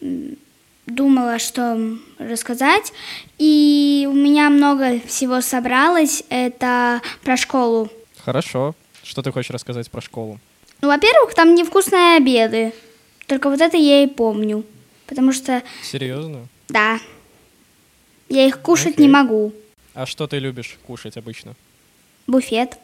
м, 0.00 0.36
думала, 0.86 1.40
что 1.40 1.98
рассказать, 2.20 2.92
и 3.38 4.06
у 4.08 4.12
меня 4.14 4.48
много 4.50 5.00
всего 5.00 5.40
собралось. 5.40 6.22
Это 6.28 7.02
про 7.24 7.36
школу. 7.36 7.90
Хорошо. 8.24 8.76
Что 9.02 9.20
ты 9.22 9.32
хочешь 9.32 9.50
рассказать 9.50 9.90
про 9.90 10.00
школу? 10.00 10.38
Ну, 10.80 10.86
во-первых, 10.86 11.34
там 11.34 11.56
невкусные 11.56 12.16
обеды. 12.16 12.72
Только 13.26 13.50
вот 13.50 13.60
это 13.60 13.76
я 13.76 14.04
и 14.04 14.06
помню. 14.06 14.64
Потому 15.08 15.32
что, 15.32 15.64
Серьезно? 15.82 16.46
да, 16.68 17.00
я 18.28 18.46
их 18.46 18.60
кушать 18.60 18.94
Окей. 18.94 19.06
не 19.06 19.12
могу. 19.12 19.52
А 19.94 20.06
что 20.06 20.28
ты 20.28 20.38
любишь 20.38 20.78
кушать 20.86 21.16
обычно? 21.16 21.56
Буфет. 22.28 22.78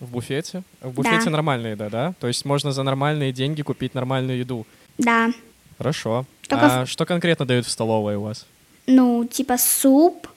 В 0.00 0.10
буфете? 0.10 0.62
В 0.80 0.92
буфете 0.92 1.24
Да. 1.24 1.30
нормальная 1.30 1.72
еда, 1.72 1.88
да? 1.88 2.14
То 2.20 2.28
есть 2.28 2.44
можно 2.44 2.72
за 2.72 2.82
нормальные 2.82 3.32
деньги 3.32 3.62
купить 3.62 3.94
нормальную 3.94 4.38
еду. 4.38 4.66
Да. 4.96 5.30
Хорошо. 5.78 6.24
Только 6.48 6.82
А 6.82 6.86
что 6.86 7.04
конкретно 7.04 7.46
дают 7.46 7.66
в 7.66 7.70
столовой 7.70 8.16
у 8.16 8.22
вас? 8.22 8.46
Ну, 8.86 9.24
типа 9.24 9.58
суп, 9.58 10.28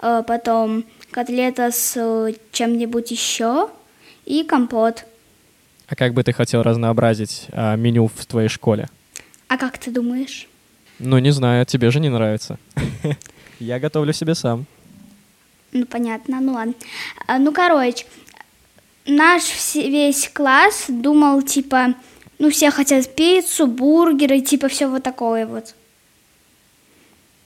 э, 0.00 0.22
потом 0.26 0.84
котлета 1.10 1.70
с 1.70 1.94
э, 1.96 2.34
чем-нибудь 2.52 3.10
еще 3.10 3.68
и 4.24 4.44
компот. 4.44 5.04
А 5.88 5.94
как 5.94 6.14
бы 6.14 6.22
ты 6.22 6.32
хотел 6.32 6.62
разнообразить 6.62 7.46
а, 7.52 7.76
меню 7.76 8.08
в 8.08 8.24
твоей 8.24 8.48
школе? 8.48 8.88
А 9.48 9.58
как 9.58 9.76
ты 9.76 9.90
думаешь? 9.90 10.48
Ну, 10.98 11.18
не 11.18 11.32
знаю, 11.32 11.66
тебе 11.66 11.90
же 11.90 12.00
не 12.00 12.08
нравится. 12.08 12.58
Я 13.58 13.78
готовлю 13.78 14.14
себе 14.14 14.34
сам. 14.34 14.64
Ну, 15.72 15.84
понятно, 15.84 16.40
ну 16.40 16.54
ладно. 16.54 16.74
А, 17.26 17.38
ну, 17.38 17.52
короче, 17.52 18.06
наш 19.06 19.74
весь 19.74 20.28
класс 20.32 20.84
думал, 20.88 21.42
типа, 21.42 21.94
ну, 22.38 22.50
все 22.50 22.70
хотят 22.70 23.14
пиццу, 23.14 23.66
бургеры, 23.66 24.40
типа, 24.40 24.68
все 24.68 24.86
вот 24.88 25.02
такое 25.02 25.46
вот. 25.46 25.74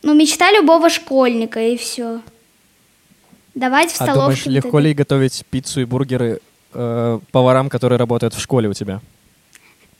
Ну, 0.02 0.14
мечта 0.14 0.52
любого 0.52 0.88
школьника, 0.90 1.60
и 1.60 1.76
все. 1.76 2.20
Давать 3.54 3.90
в 3.90 4.00
А 4.00 4.04
столовке. 4.04 4.20
думаешь, 4.20 4.46
вот 4.46 4.52
легко 4.52 4.78
ли 4.78 4.94
готовить 4.94 5.44
пиццу 5.50 5.80
и 5.80 5.84
бургеры 5.84 6.40
э, 6.74 7.18
поварам, 7.32 7.68
которые 7.68 7.98
работают 7.98 8.34
в 8.34 8.40
школе 8.40 8.68
у 8.68 8.74
тебя? 8.74 9.00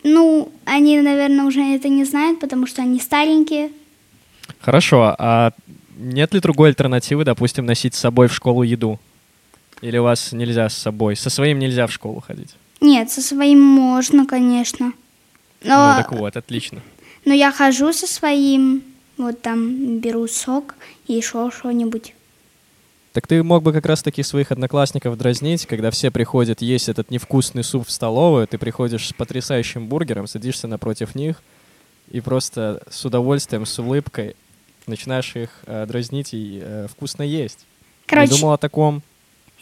Ну, 0.05 0.53
они, 0.65 1.01
наверное, 1.01 1.45
уже 1.47 1.61
это 1.63 1.89
не 1.89 2.05
знают, 2.05 2.39
потому 2.39 2.67
что 2.67 2.83
они 2.83 3.01
старенькие. 3.01 3.71
Хорошо, 4.61 5.17
а 5.19 5.53
нет 5.97 6.33
ли 6.35 6.41
другой 6.41 6.69
альтернативы, 6.69 7.25
допустим, 7.25 7.67
носить 7.67 7.95
с 7.95 7.99
собой 7.99 8.29
в 8.29 8.35
школу 8.35 8.63
еду? 8.63 9.01
Или 9.83 9.99
у 9.99 10.05
вас 10.05 10.33
нельзя 10.33 10.69
с 10.69 10.77
собой? 10.77 11.17
Со 11.17 11.31
своим 11.31 11.59
нельзя 11.59 11.87
в 11.87 11.93
школу 11.93 12.21
ходить? 12.21 12.55
Нет, 12.81 13.11
со 13.11 13.21
своим 13.23 13.61
можно, 13.61 14.27
конечно. 14.27 14.93
Но, 15.63 15.95
Ну 15.97 16.03
так 16.03 16.13
вот, 16.13 16.37
отлично. 16.37 16.81
но 17.25 17.33
я 17.33 17.51
хожу 17.51 17.93
со 17.93 18.07
своим, 18.07 18.83
вот 19.17 19.41
там 19.43 19.99
беру 19.99 20.27
сок 20.29 20.75
и 21.07 21.15
еще 21.15 21.51
что-нибудь. 21.51 22.15
Так 23.13 23.27
ты 23.27 23.43
мог 23.43 23.63
бы 23.63 23.73
как 23.73 23.87
раз-таки 23.87 24.23
своих 24.23 24.53
одноклассников 24.53 25.17
дразнить, 25.17 25.65
когда 25.65 25.91
все 25.91 26.11
приходят 26.11 26.61
есть 26.61 26.91
этот 26.91 27.11
невкусный 27.11 27.65
суп 27.65 27.87
в 27.87 27.91
столовую, 27.91 28.47
ты 28.47 28.59
приходишь 28.59 29.09
с 29.09 29.13
потрясающим 29.15 29.89
бургером, 29.89 30.27
садишься 30.27 30.69
напротив 30.69 31.15
них 31.15 31.43
и 32.11 32.21
просто 32.21 32.83
с 32.91 33.05
удовольствием, 33.07 33.65
с 33.65 33.79
улыбкой 33.79 34.37
начинаешь 34.87 35.35
их 35.35 35.49
э, 35.65 35.87
дразнить 35.87 36.35
и 36.35 36.61
э, 36.63 36.87
вкусно 36.91 37.23
есть. 37.23 37.65
Короче, 38.05 38.35
Не 38.35 38.39
думал 38.39 38.53
о 38.53 38.59
таком? 38.59 39.03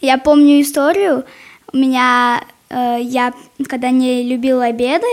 Я 0.04 0.18
помню 0.18 0.60
историю. 0.60 1.24
У 1.72 1.76
меня, 1.76 2.44
э, 2.70 2.98
я, 3.02 3.32
когда 3.68 3.90
не 3.90 4.22
любила 4.22 4.66
обеды, 4.66 5.06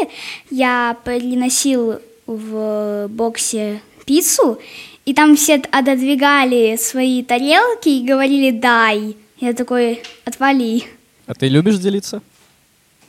я 0.49 0.97
приносил 1.03 1.99
в 2.27 3.07
боксе 3.07 3.81
пиццу, 4.05 4.59
и 5.05 5.13
там 5.13 5.35
все 5.35 5.55
отодвигали 5.71 6.77
свои 6.77 7.23
тарелки 7.23 7.89
и 7.89 8.05
говорили 8.05 8.51
«дай». 8.51 9.15
Я 9.39 9.53
такой 9.53 10.03
«отвали». 10.25 10.83
А 11.25 11.33
ты 11.33 11.47
любишь 11.47 11.77
делиться? 11.77 12.21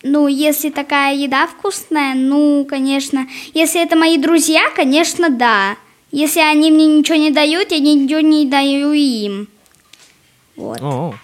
Ну, 0.02 0.26
если 0.26 0.70
такая 0.70 1.14
еда 1.14 1.46
вкусная, 1.46 2.14
ну, 2.14 2.64
конечно. 2.68 3.28
Если 3.54 3.80
это 3.80 3.96
мои 3.96 4.18
друзья, 4.18 4.62
конечно, 4.74 5.30
да. 5.30 5.76
Если 6.10 6.40
они 6.40 6.70
мне 6.70 6.86
ничего 6.86 7.16
не 7.16 7.30
дают, 7.30 7.70
я 7.70 7.78
ничего 7.78 8.20
не 8.20 8.46
даю 8.46 8.92
им. 8.92 9.48
Вот. 10.56 10.80
О, 10.82 11.14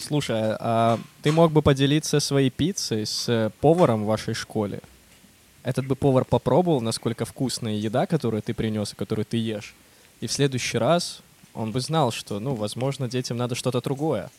слушай, 0.00 0.36
а 0.58 0.98
ты 1.22 1.32
мог 1.32 1.52
бы 1.52 1.62
поделиться 1.62 2.20
своей 2.20 2.50
пиццей 2.50 3.06
с 3.06 3.28
э, 3.28 3.50
поваром 3.60 4.04
в 4.04 4.06
вашей 4.06 4.34
школе? 4.34 4.80
Этот 5.62 5.86
бы 5.86 5.94
повар 5.94 6.24
попробовал, 6.24 6.80
насколько 6.80 7.24
вкусная 7.24 7.74
еда, 7.74 8.06
которую 8.06 8.42
ты 8.42 8.54
принес 8.54 8.92
и 8.92 8.96
которую 8.96 9.24
ты 9.24 9.36
ешь. 9.36 9.74
И 10.20 10.26
в 10.26 10.32
следующий 10.32 10.78
раз 10.78 11.20
он 11.54 11.72
бы 11.72 11.80
знал, 11.80 12.12
что, 12.12 12.40
ну, 12.40 12.54
возможно, 12.54 13.08
детям 13.08 13.36
надо 13.36 13.54
что-то 13.54 13.80
другое. 13.80 14.30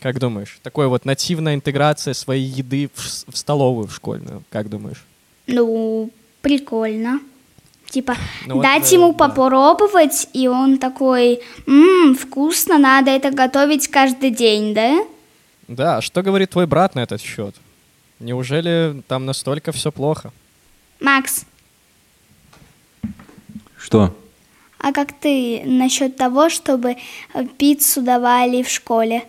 Как 0.00 0.18
думаешь? 0.18 0.58
Такое 0.62 0.88
вот 0.88 1.04
нативная 1.04 1.54
интеграция 1.54 2.14
своей 2.14 2.44
еды 2.44 2.90
в, 2.94 3.32
в 3.32 3.36
столовую 3.36 3.86
в 3.86 3.94
школьную. 3.94 4.42
Как 4.50 4.68
думаешь? 4.68 5.04
Ну, 5.46 6.10
прикольно. 6.42 7.20
Типа, 7.90 8.16
Ну 8.46 8.56
вот, 8.56 8.62
дать 8.62 8.92
э, 8.92 8.96
ему 8.96 9.12
да. 9.12 9.28
попробовать, 9.28 10.28
и 10.32 10.48
он 10.48 10.78
такой, 10.78 11.40
ммм, 11.66 12.14
вкусно, 12.16 12.78
надо 12.78 13.10
это 13.10 13.30
готовить 13.30 13.88
каждый 13.88 14.30
день, 14.30 14.74
да? 14.74 14.98
Да, 15.68 15.96
а 15.98 16.02
что 16.02 16.22
говорит 16.22 16.50
твой 16.50 16.66
брат 16.66 16.94
на 16.94 17.00
этот 17.00 17.20
счет? 17.20 17.54
Неужели 18.18 19.02
там 19.08 19.24
настолько 19.26 19.72
все 19.72 19.92
плохо? 19.92 20.32
Макс, 21.00 21.44
Что? 23.78 24.16
а 24.78 24.92
как 24.92 25.12
ты 25.12 25.62
насчет 25.64 26.16
того, 26.16 26.48
чтобы 26.48 26.96
э, 27.34 27.44
пиццу 27.58 28.02
давали 28.02 28.62
в 28.62 28.68
школе? 28.68 29.24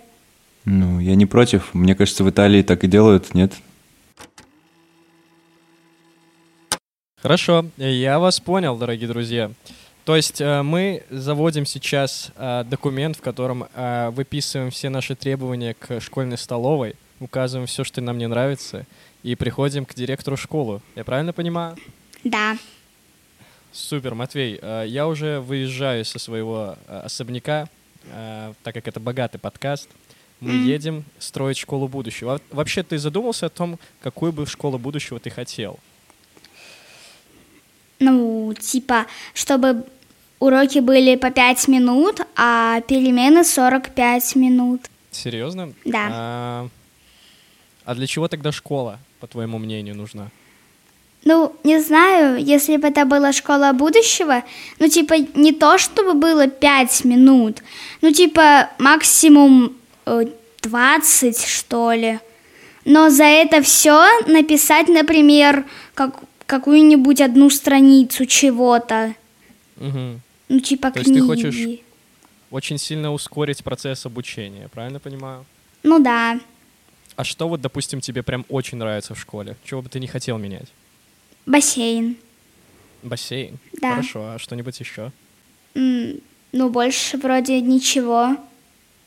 Ну, 0.66 1.00
я 1.00 1.16
не 1.16 1.26
против. 1.26 1.74
Мне 1.74 1.96
кажется, 1.96 2.24
в 2.24 2.30
Италии 2.30 2.62
так 2.62 2.84
и 2.84 2.88
делают, 2.88 3.34
нет? 3.34 3.54
Хорошо, 7.22 7.66
я 7.78 8.20
вас 8.20 8.40
понял, 8.40 8.78
дорогие 8.78 9.08
друзья. 9.08 9.52
То 10.06 10.16
есть 10.16 10.40
э, 10.40 10.62
мы 10.62 11.04
заводим 11.10 11.66
сейчас 11.66 12.32
э, 12.36 12.64
документ, 12.70 13.18
в 13.18 13.22
котором 13.22 13.66
э, 13.74 14.12
выписываем 14.12 14.70
все 14.70 14.90
наши 14.90 15.16
требования 15.16 15.74
к 15.74 16.00
школьной 16.00 16.38
столовой, 16.38 16.94
указываем 17.20 17.66
все, 17.66 17.84
что 17.84 18.02
нам 18.02 18.20
не 18.20 18.28
нравится, 18.28 18.86
и 19.24 19.34
приходим 19.34 19.84
к 19.86 19.96
директору 19.96 20.38
школы. 20.38 20.80
Я 20.96 21.04
правильно 21.04 21.34
понимаю? 21.34 21.76
Да. 22.24 22.56
Супер, 23.72 24.14
Матвей, 24.14 24.60
я 24.86 25.08
уже 25.08 25.40
выезжаю 25.40 26.06
со 26.06 26.20
своего 26.20 26.78
особняка, 26.88 27.68
так 28.64 28.76
как 28.76 28.88
это 28.88 29.00
богатый 29.00 29.40
подкаст. 29.40 29.90
Мы 30.40 30.54
Мгм. 30.54 30.66
едем 30.68 31.04
строить 31.18 31.58
школу 31.58 31.88
будущего. 31.88 32.34
Во- 32.52 32.58
Вообще, 32.58 32.84
ты 32.84 33.00
задумался 33.00 33.48
о 33.48 33.50
том, 33.50 33.80
какую 34.02 34.32
бы 34.32 34.46
школу 34.46 34.78
будущего 34.78 35.20
ты 35.20 35.32
хотел? 35.32 35.80
Ну, 38.00 38.54
типа, 38.60 39.06
чтобы 39.34 39.84
уроки 40.40 40.80
были 40.80 41.16
по 41.16 41.32
5 41.32 41.68
минут, 41.68 42.22
а 42.36 42.82
перемены 42.82 43.44
45 43.44 44.36
минут. 44.36 44.82
Серьезно? 45.12 45.74
Да. 45.86 46.08
А, 46.12 46.68
а 47.86 47.96
для 47.96 48.08
чего 48.08 48.28
тогда 48.28 48.52
школа, 48.52 49.00
по 49.20 49.28
твоему 49.28 49.58
мнению, 49.58 49.96
нужна? 49.96 50.30
Ну, 51.26 51.54
не 51.64 51.82
знаю, 51.82 52.38
если 52.38 52.78
бы 52.78 52.88
это 52.88 53.06
была 53.06 53.34
школа 53.34 53.74
будущего, 53.74 54.44
ну, 54.80 54.88
типа, 54.88 55.16
не 55.36 55.52
то, 55.52 55.78
чтобы 55.78 56.14
было 56.14 56.48
5 56.48 57.06
минут, 57.06 57.64
ну, 58.02 58.12
типа, 58.12 58.70
максимум 58.78 59.76
э, 60.06 60.26
20, 60.62 61.46
что 61.46 61.92
ли. 61.92 62.20
Но 62.86 63.10
за 63.10 63.26
это 63.26 63.62
все 63.62 64.06
написать, 64.28 64.88
например, 64.88 65.66
как, 65.94 66.14
какую-нибудь 66.48 67.22
одну 67.22 67.50
страницу 67.50 68.26
чего-то. 68.26 69.14
Мгм. 69.76 70.22
Ну, 70.50 70.60
типа 70.60 70.92
То 70.92 71.00
есть 71.00 71.12
ты 71.14 71.20
книги. 71.20 71.28
хочешь- 71.28 71.80
Очень 72.50 72.78
сильно 72.78 73.12
ускорить 73.14 73.64
процесс 73.64 74.06
обучения, 74.06 74.70
правильно 74.70 75.00
понимаю? 75.00 75.46
Ну 75.84 76.00
да. 76.00 76.40
А 77.18 77.24
что 77.24 77.48
вот, 77.50 77.62
допустим, 77.62 78.00
тебе 78.00 78.24
прям 78.24 78.46
очень 78.50 78.78
нравится 78.78 79.14
в 79.14 79.20
школе? 79.20 79.56
Чего 79.66 79.82
бы 79.82 79.90
ты 79.90 80.00
не 80.00 80.08
хотел 80.08 80.38
менять? 80.38 80.68
Бассейн. 81.46 82.16
Бассейн? 83.04 83.58
Да. 83.82 83.92
Хорошо, 83.92 84.32
а 84.34 84.40
что-нибудь 84.40 84.80
еще? 84.80 85.12
М, 85.76 86.20
Ну, 86.54 86.70
больше 86.70 87.18
вроде 87.18 87.60
ничего. 87.62 88.38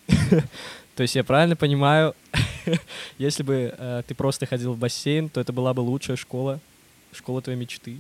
То 0.97 1.03
есть 1.03 1.15
я 1.17 1.25
правильно 1.25 1.57
понимаю, 1.57 2.15
если 3.19 3.43
бы 3.43 3.75
э, 3.77 4.03
ты 4.07 4.15
просто 4.15 4.45
ходил 4.47 4.75
в 4.75 4.79
бассейн, 4.79 5.31
то 5.31 5.41
это 5.41 5.53
была 5.53 5.73
бы 5.73 5.81
лучшая 5.81 6.17
школа, 6.19 6.61
школа 7.13 7.43
твоей 7.43 7.59
мечты. 7.59 7.99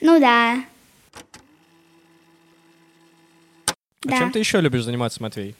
Ну 0.00 0.18
да. 0.20 0.64
А 4.04 4.08
Да. 4.08 4.18
чем 4.18 4.32
ты 4.32 4.38
еще 4.40 4.60
любишь 4.60 4.82
заниматься, 4.84 5.22
Матвей? 5.22 5.54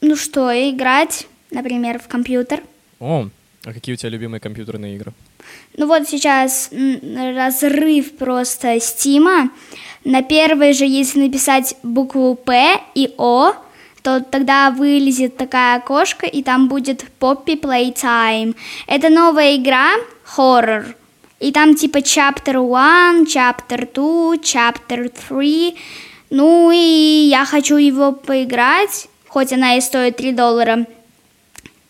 Ну 0.00 0.16
что, 0.16 0.50
играть, 0.52 1.26
например, 1.50 1.98
в 1.98 2.08
компьютер. 2.08 2.62
О, 2.98 3.28
а 3.64 3.72
какие 3.72 3.94
у 3.94 3.96
тебя 3.96 4.08
любимые 4.10 4.40
компьютерные 4.40 4.96
игры? 4.96 5.12
Ну 5.76 5.86
вот 5.86 6.08
сейчас 6.08 6.70
разрыв 6.72 8.16
просто 8.16 8.80
стима. 8.80 9.50
На 10.04 10.22
первой 10.22 10.72
же, 10.72 10.84
если 10.84 11.20
написать 11.20 11.76
букву 11.82 12.34
П 12.34 12.80
и 12.94 13.14
О, 13.18 13.52
то 14.02 14.20
тогда 14.20 14.70
вылезет 14.70 15.36
такая 15.36 15.76
окошко, 15.78 16.26
и 16.26 16.42
там 16.42 16.68
будет 16.68 17.04
Poppy 17.20 17.60
Playtime. 17.60 18.56
Это 18.86 19.10
новая 19.10 19.56
игра, 19.56 19.92
хоррор. 20.24 20.96
И 21.42 21.50
там 21.50 21.74
типа 21.74 21.98
Chapter 21.98 22.56
1, 22.56 23.24
Chapter 23.26 23.88
2, 23.92 24.36
Chapter 24.36 25.12
3. 25.28 25.76
Ну 26.30 26.70
и 26.70 27.28
я 27.28 27.44
хочу 27.44 27.76
его 27.78 28.12
поиграть, 28.12 29.08
хоть 29.26 29.52
она 29.52 29.76
и 29.76 29.80
стоит 29.80 30.16
3 30.18 30.32
доллара. 30.32 30.86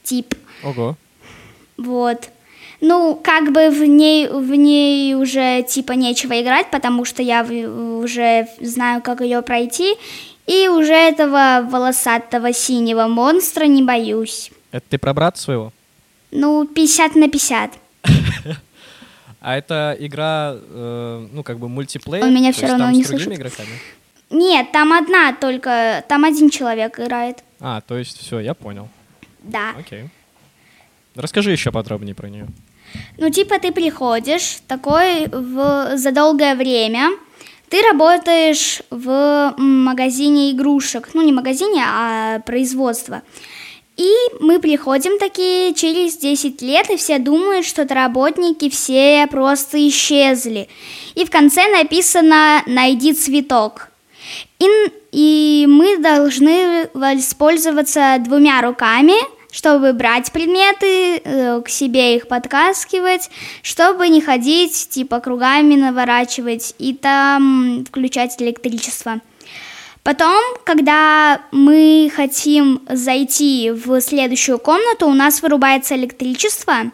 Тип. 0.05 0.35
Ого. 0.65 0.97
Вот. 1.77 2.31
Ну, 2.81 3.21
как 3.23 3.53
бы 3.53 3.69
в 3.69 3.85
ней, 3.85 4.27
в 4.27 4.55
ней 4.55 5.15
уже 5.15 5.63
типа 5.69 5.93
нечего 5.93 6.41
играть, 6.41 6.71
потому 6.71 7.05
что 7.05 7.23
я 7.23 7.43
уже 7.45 8.49
знаю, 8.59 9.03
как 9.03 9.21
ее 9.21 9.43
пройти, 9.43 9.97
и 10.47 10.69
уже 10.69 10.95
этого 10.95 11.69
волосатого 11.71 12.55
синего 12.55 13.07
монстра 13.07 13.67
не 13.67 13.83
боюсь. 13.83 14.51
Это 14.73 14.85
ты 14.89 14.99
про 14.99 15.13
брата 15.13 15.39
своего? 15.39 15.73
Ну, 16.31 16.65
50 16.65 17.17
на 17.17 17.29
50. 17.29 17.73
А 19.43 19.57
это 19.57 19.97
игра, 19.99 20.55
э, 20.57 21.29
ну, 21.33 21.43
как 21.43 21.59
бы 21.59 21.69
мультиплеер? 21.69 22.25
Он 22.25 22.33
меня 22.33 22.49
есть 22.49 22.63
равно 22.63 22.93
не 22.93 23.03
слышит. 23.03 23.33
игроками? 23.33 23.71
Нет, 24.31 24.71
там 24.73 24.93
одна 24.93 25.35
только, 25.35 26.05
там 26.09 26.25
один 26.25 26.49
человек 26.49 27.01
играет. 27.01 27.43
А, 27.59 27.81
то 27.81 27.99
есть 27.99 28.19
все, 28.19 28.39
я 28.39 28.55
понял. 28.55 28.89
Да. 29.43 29.75
Окей. 29.77 30.09
Расскажи 31.17 31.51
еще 31.51 31.73
подробнее 31.73 32.15
про 32.15 32.29
нее. 32.29 32.47
Ну, 33.19 33.31
типа 33.31 33.59
ты 33.59 33.73
приходишь 33.73 34.59
такой 34.69 35.27
в, 35.27 35.97
за 35.97 36.13
долгое 36.13 36.55
время, 36.55 37.11
ты 37.69 37.83
работаешь 37.83 38.81
в 38.91 39.55
магазине 39.59 40.53
игрушек, 40.53 41.11
ну 41.15 41.23
не 41.23 41.33
магазине, 41.33 41.83
а 41.85 42.39
производство. 42.41 43.23
И 44.03 44.13
мы 44.41 44.59
приходим 44.59 45.17
такие 45.21 45.75
через 45.75 46.17
10 46.17 46.61
лет, 46.61 46.91
и 46.91 46.97
все 46.97 47.21
думают, 47.21 47.65
что 47.65 47.87
работники 47.87 48.69
все 48.69 49.29
просто 49.31 49.79
исчезли. 49.89 50.69
И 51.15 51.25
в 51.25 51.31
конце 51.31 51.69
написано 51.69 52.65
«найди 52.67 53.13
цветок». 53.13 53.91
И, 54.59 54.67
и 55.13 55.67
мы 55.69 55.99
должны 55.99 56.89
воспользоваться 56.95 58.17
двумя 58.19 58.61
руками, 58.61 59.15
чтобы 59.53 59.93
брать 59.93 60.33
предметы, 60.33 61.21
э, 61.23 61.63
к 61.65 61.69
себе 61.69 62.17
их 62.17 62.27
подкаскивать, 62.27 63.31
чтобы 63.63 64.09
не 64.09 64.21
ходить, 64.21 64.89
типа, 64.89 65.21
кругами 65.21 65.77
наворачивать 65.77 66.75
и 66.81 66.93
там 66.93 67.85
включать 67.89 68.43
электричество. 68.43 69.21
Потом, 70.03 70.43
когда 70.65 71.43
мы 71.53 72.11
хотим 72.15 72.83
зайти 72.89 73.71
в 73.71 74.01
следующую 74.01 74.59
комнату, 74.59 75.07
у 75.07 75.15
нас 75.15 75.43
вырубается 75.43 75.95
электричество, 75.95 76.91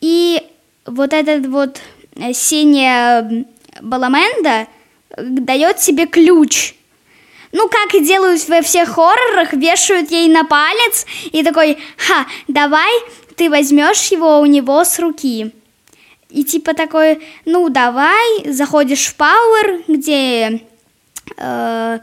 и 0.00 0.42
вот 0.84 1.12
этот 1.12 1.46
вот 1.46 1.80
э, 2.16 2.32
синяя 2.32 3.46
баламенда 3.80 4.66
э, 5.10 5.22
дает 5.22 5.76
тебе 5.76 6.06
ключ. 6.06 6.74
Ну, 7.52 7.68
как 7.68 7.94
и 7.94 8.04
делают 8.04 8.48
во 8.48 8.62
всех 8.62 8.88
хоррорах, 8.88 9.52
вешают 9.52 10.10
ей 10.10 10.28
на 10.28 10.42
палец 10.42 11.06
и 11.30 11.44
такой, 11.44 11.78
ха, 11.96 12.26
давай 12.48 12.92
ты 13.36 13.48
возьмешь 13.48 14.08
его 14.08 14.40
у 14.40 14.46
него 14.46 14.84
с 14.84 14.98
руки. 14.98 15.52
И 16.30 16.42
типа 16.42 16.74
такой, 16.74 17.22
ну, 17.44 17.68
давай, 17.68 18.50
заходишь 18.52 19.06
в 19.06 19.16
Power, 19.16 19.84
где 19.86 20.62
э, 21.36 21.98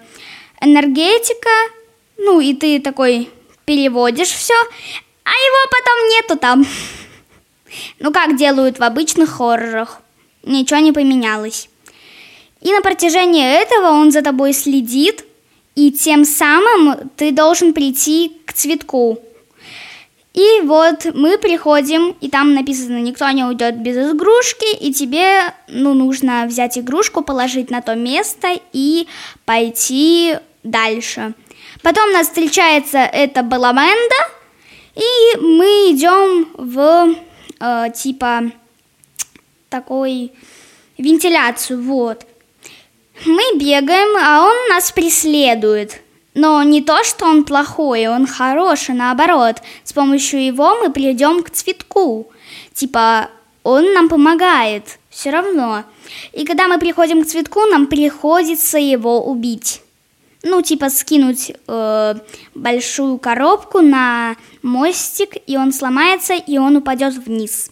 энергетика, 0.62 1.50
ну, 2.18 2.40
и 2.40 2.54
ты 2.54 2.80
такой 2.80 3.30
переводишь 3.66 4.30
все, 4.30 4.54
а 5.24 5.30
его 5.30 5.70
потом 5.70 6.10
нету 6.10 6.40
там. 6.40 6.66
Ну, 8.00 8.12
как 8.12 8.36
делают 8.36 8.80
в 8.80 8.84
обычных 8.84 9.30
хоррорах. 9.30 10.02
Ничего 10.44 10.80
не 10.80 10.92
поменялось. 10.92 11.70
И 12.62 12.72
на 12.72 12.82
протяжении 12.82 13.44
этого 13.44 13.92
он 13.92 14.12
за 14.12 14.22
тобой 14.22 14.54
следит, 14.54 15.26
и 15.76 15.92
тем 15.92 16.26
самым 16.26 17.10
ты 17.16 17.32
должен 17.32 17.74
прийти 17.74 18.38
к 18.46 18.54
цветку. 18.54 19.20
И 20.34 20.62
вот 20.64 21.06
мы 21.14 21.38
приходим, 21.38 22.16
и 22.22 22.30
там 22.30 22.54
написано 22.54 23.02
«Никто 23.02 23.30
не 23.32 23.44
уйдет 23.44 23.78
без 23.80 23.98
игрушки», 24.12 24.76
и 24.78 24.94
тебе 24.94 25.54
ну, 25.68 25.94
нужно 25.94 26.46
взять 26.48 26.78
игрушку, 26.78 27.22
положить 27.22 27.70
на 27.70 27.82
то 27.82 27.96
место 27.96 28.48
и 28.72 29.08
пойти 29.44 30.38
дальше. 30.64 31.34
Потом 31.82 32.12
нас 32.14 32.28
встречается 32.28 33.00
эта 33.00 33.44
баламенда, 33.44 34.16
и 34.96 35.38
мы 35.40 35.92
идем 35.92 36.48
в 36.54 37.16
э, 37.60 37.86
типа 37.94 38.52
такой 39.70 40.32
вентиляцию, 40.98 41.82
вот. 41.82 42.26
Мы 43.26 43.42
бегаем, 43.56 44.18
а 44.18 44.46
он 44.46 44.70
нас 44.70 44.92
преследует. 44.92 46.02
Но 46.34 46.64
не 46.64 46.82
то, 46.82 47.04
что 47.04 47.26
он 47.26 47.44
плохой, 47.44 48.08
он 48.08 48.26
хороший, 48.26 48.96
наоборот. 48.96 49.58
С 49.84 49.92
помощью 49.92 50.46
его 50.46 50.76
мы 50.82 50.92
придем 50.92 51.44
к 51.44 51.50
цветку. 51.50 52.32
Типа, 52.74 53.30
он 53.64 53.94
нам 53.94 54.08
помогает, 54.08 55.00
все 55.10 55.30
равно. 55.30 55.84
И 56.32 56.46
когда 56.46 56.68
мы 56.68 56.80
приходим 56.80 57.24
к 57.24 57.28
цветку, 57.28 57.66
нам 57.66 57.88
приходится 57.88 58.78
его 58.78 59.26
убить. 59.26 59.82
Ну, 60.44 60.62
типа 60.64 60.90
скинуть 60.90 61.52
э, 61.68 62.16
большую 62.56 63.20
коробку 63.20 63.82
на 63.82 64.36
мостик, 64.64 65.36
и 65.46 65.56
он 65.56 65.72
сломается, 65.72 66.34
и 66.34 66.58
он 66.58 66.78
упадет 66.78 67.14
вниз. 67.14 67.70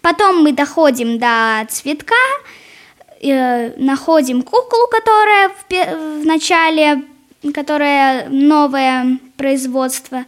Потом 0.00 0.44
мы 0.44 0.52
доходим 0.52 1.18
до 1.18 1.66
цветка, 1.68 2.14
э, 3.20 3.72
находим 3.78 4.42
куклу, 4.42 4.86
которая 4.88 5.48
в, 5.48 6.22
в 6.22 6.26
начале, 6.26 7.02
которая 7.52 8.28
новое 8.28 9.18
производство. 9.36 10.24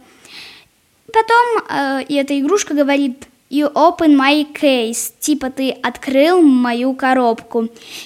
Потом 1.07 1.63
э, 1.69 2.03
и 2.07 2.15
эта 2.15 2.39
игрушка 2.39 2.73
говорит 2.73 3.27
You 3.49 3.71
open 3.73 4.17
my 4.17 4.45
case, 4.53 5.13
типа 5.19 5.49
ты 5.49 5.71
открыл 5.71 6.41
мою 6.41 6.93
коробку. 6.93 7.61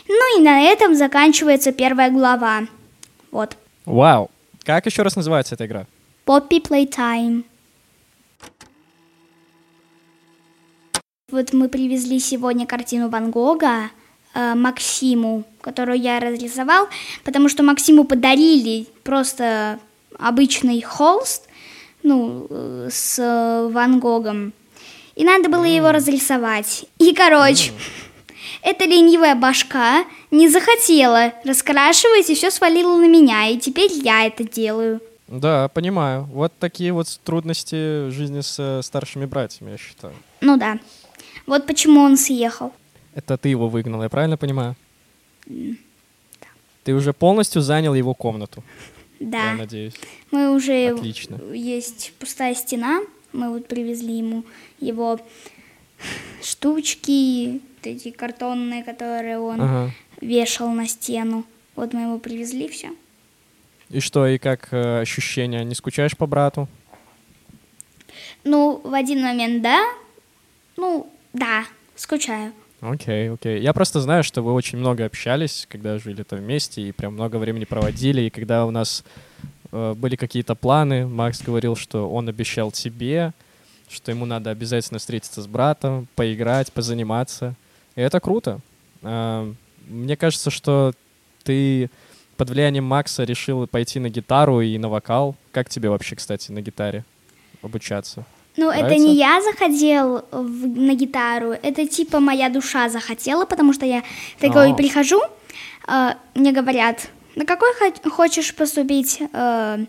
Ну 0.07 0.39
и 0.39 0.41
на 0.41 0.61
этом 0.61 0.95
заканчивается 0.95 1.71
первая 1.71 2.11
глава. 2.11 2.67
Вот. 3.31 3.57
Вау. 3.85 4.29
Как 4.63 4.85
еще 4.85 5.01
раз 5.01 5.15
называется 5.15 5.55
эта 5.55 5.65
игра? 5.65 5.87
Poppy 6.27 6.61
Playtime. 6.61 7.43
Вот 11.31 11.53
мы 11.53 11.69
привезли 11.69 12.19
сегодня 12.19 12.67
картину 12.67 13.09
Ван 13.09 13.31
Гога 13.31 13.89
э, 14.33 14.55
Максиму, 14.55 15.43
которую 15.61 15.99
я 15.99 16.19
разрисовал, 16.19 16.87
потому 17.23 17.49
что 17.49 17.63
Максиму 17.63 18.03
подарили 18.03 18.87
просто 19.03 19.79
обычный 20.17 20.81
холст, 20.81 21.47
ну, 22.03 22.47
э, 22.49 22.89
с 22.91 23.19
э, 23.19 23.69
Ван 23.71 23.99
Гогом. 23.99 24.53
И 25.15 25.23
надо 25.23 25.49
было 25.49 25.65
его 25.65 25.91
разрисовать. 25.91 26.85
И, 26.97 27.13
короче, 27.13 27.71
эта 28.61 28.85
ленивая 28.85 29.35
башка 29.35 30.05
не 30.31 30.47
захотела 30.47 31.33
раскрашивать 31.43 32.29
и 32.29 32.35
все 32.35 32.49
свалила 32.51 32.97
на 32.97 33.07
меня, 33.07 33.47
и 33.47 33.57
теперь 33.57 33.91
я 33.91 34.25
это 34.25 34.43
делаю. 34.43 35.01
Да, 35.27 35.69
понимаю. 35.69 36.27
Вот 36.33 36.53
такие 36.59 36.91
вот 36.91 37.07
трудности 37.23 38.09
жизни 38.09 38.41
с 38.41 38.81
старшими 38.83 39.25
братьями, 39.25 39.71
я 39.71 39.77
считаю. 39.77 40.13
Ну 40.41 40.57
да. 40.57 40.77
Вот 41.47 41.65
почему 41.65 42.01
он 42.01 42.17
съехал. 42.17 42.73
Это 43.13 43.37
ты 43.37 43.49
его 43.49 43.67
выгнал, 43.67 44.03
я 44.03 44.09
правильно 44.09 44.37
понимаю? 44.37 44.75
Ты 46.83 46.93
уже 46.93 47.13
полностью 47.13 47.61
занял 47.61 47.93
его 47.93 48.13
комнату, 48.13 48.63
Да. 49.19 49.51
я 49.51 49.53
надеюсь. 49.55 49.93
Мы 50.31 50.49
уже 50.55 50.87
Отлично. 50.89 51.35
есть 51.53 52.13
пустая 52.19 52.55
стена 52.55 53.01
Мы 53.33 53.49
вот 53.49 53.67
привезли 53.67 54.17
ему 54.17 54.43
его 54.79 55.19
штучки, 56.41 57.61
вот 57.77 57.87
эти 57.87 58.11
картонные, 58.11 58.83
которые 58.83 59.39
он 59.39 59.61
Ага. 59.61 59.91
вешал 60.19 60.69
на 60.71 60.87
стену. 60.87 61.45
Вот 61.75 61.93
мы 61.93 62.01
его 62.01 62.19
привезли, 62.19 62.67
все. 62.67 62.89
И 63.89 63.99
что, 63.99 64.27
и 64.27 64.37
как 64.37 64.69
э, 64.71 65.01
ощущения? 65.01 65.63
Не 65.63 65.75
скучаешь 65.75 66.17
по 66.17 66.25
брату? 66.27 66.67
Ну, 68.43 68.81
в 68.83 68.93
один 68.93 69.21
момент, 69.21 69.61
да. 69.61 69.81
Ну, 70.77 71.11
да, 71.33 71.65
скучаю. 71.95 72.51
Окей, 72.81 73.29
окей. 73.31 73.61
Я 73.61 73.73
просто 73.73 74.01
знаю, 74.01 74.23
что 74.23 74.41
вы 74.41 74.53
очень 74.53 74.79
много 74.79 75.05
общались, 75.05 75.67
когда 75.69 75.99
жили 75.99 76.23
там 76.23 76.39
вместе, 76.39 76.81
и 76.81 76.91
прям 76.91 77.13
много 77.13 77.35
времени 77.35 77.65
проводили. 77.65 78.23
И 78.23 78.29
когда 78.31 78.65
у 78.65 78.71
нас 78.71 79.03
э, 79.71 79.93
были 79.95 80.15
какие-то 80.15 80.55
планы, 80.55 81.05
Макс 81.05 81.43
говорил, 81.43 81.75
что 81.75 82.09
он 82.09 82.27
обещал 82.27 82.71
тебе, 82.71 83.33
что 83.87 84.11
ему 84.11 84.25
надо 84.25 84.49
обязательно 84.49 84.97
встретиться 84.97 85.43
с 85.43 85.47
братом, 85.47 86.07
поиграть, 86.15 86.73
позаниматься. 86.73 87.53
И 87.95 88.01
это 88.01 88.19
круто. 88.19 88.59
Э, 89.03 89.53
мне 89.87 90.17
кажется, 90.17 90.49
что 90.49 90.93
ты 91.43 91.91
под 92.37 92.49
влиянием 92.49 92.85
Макса 92.85 93.23
решил 93.25 93.67
пойти 93.67 93.99
на 93.99 94.09
гитару 94.09 94.59
и 94.59 94.75
на 94.79 94.89
вокал. 94.89 95.35
Как 95.51 95.69
тебе 95.69 95.89
вообще, 95.89 96.15
кстати, 96.15 96.51
на 96.51 96.61
гитаре 96.61 97.05
обучаться? 97.61 98.25
Ну, 98.65 98.69
это 98.71 98.95
не 98.95 99.15
я 99.15 99.41
захотел 99.41 100.23
в- 100.31 100.67
на 100.79 100.93
гитару, 100.93 101.51
это 101.51 101.87
типа 101.87 102.19
моя 102.19 102.49
душа 102.49 102.89
захотела, 102.89 103.45
потому 103.45 103.73
что 103.73 103.85
я 103.85 104.03
такой 104.39 104.71
А. 104.71 104.73
прихожу, 104.75 105.21
э, 105.87 106.09
мне 106.35 106.51
говорят, 106.51 107.07
на 107.35 107.45
какой 107.45 107.69
хо- 107.73 108.09
хочешь 108.09 108.53
поступить 108.53 109.19
э, 109.33 109.85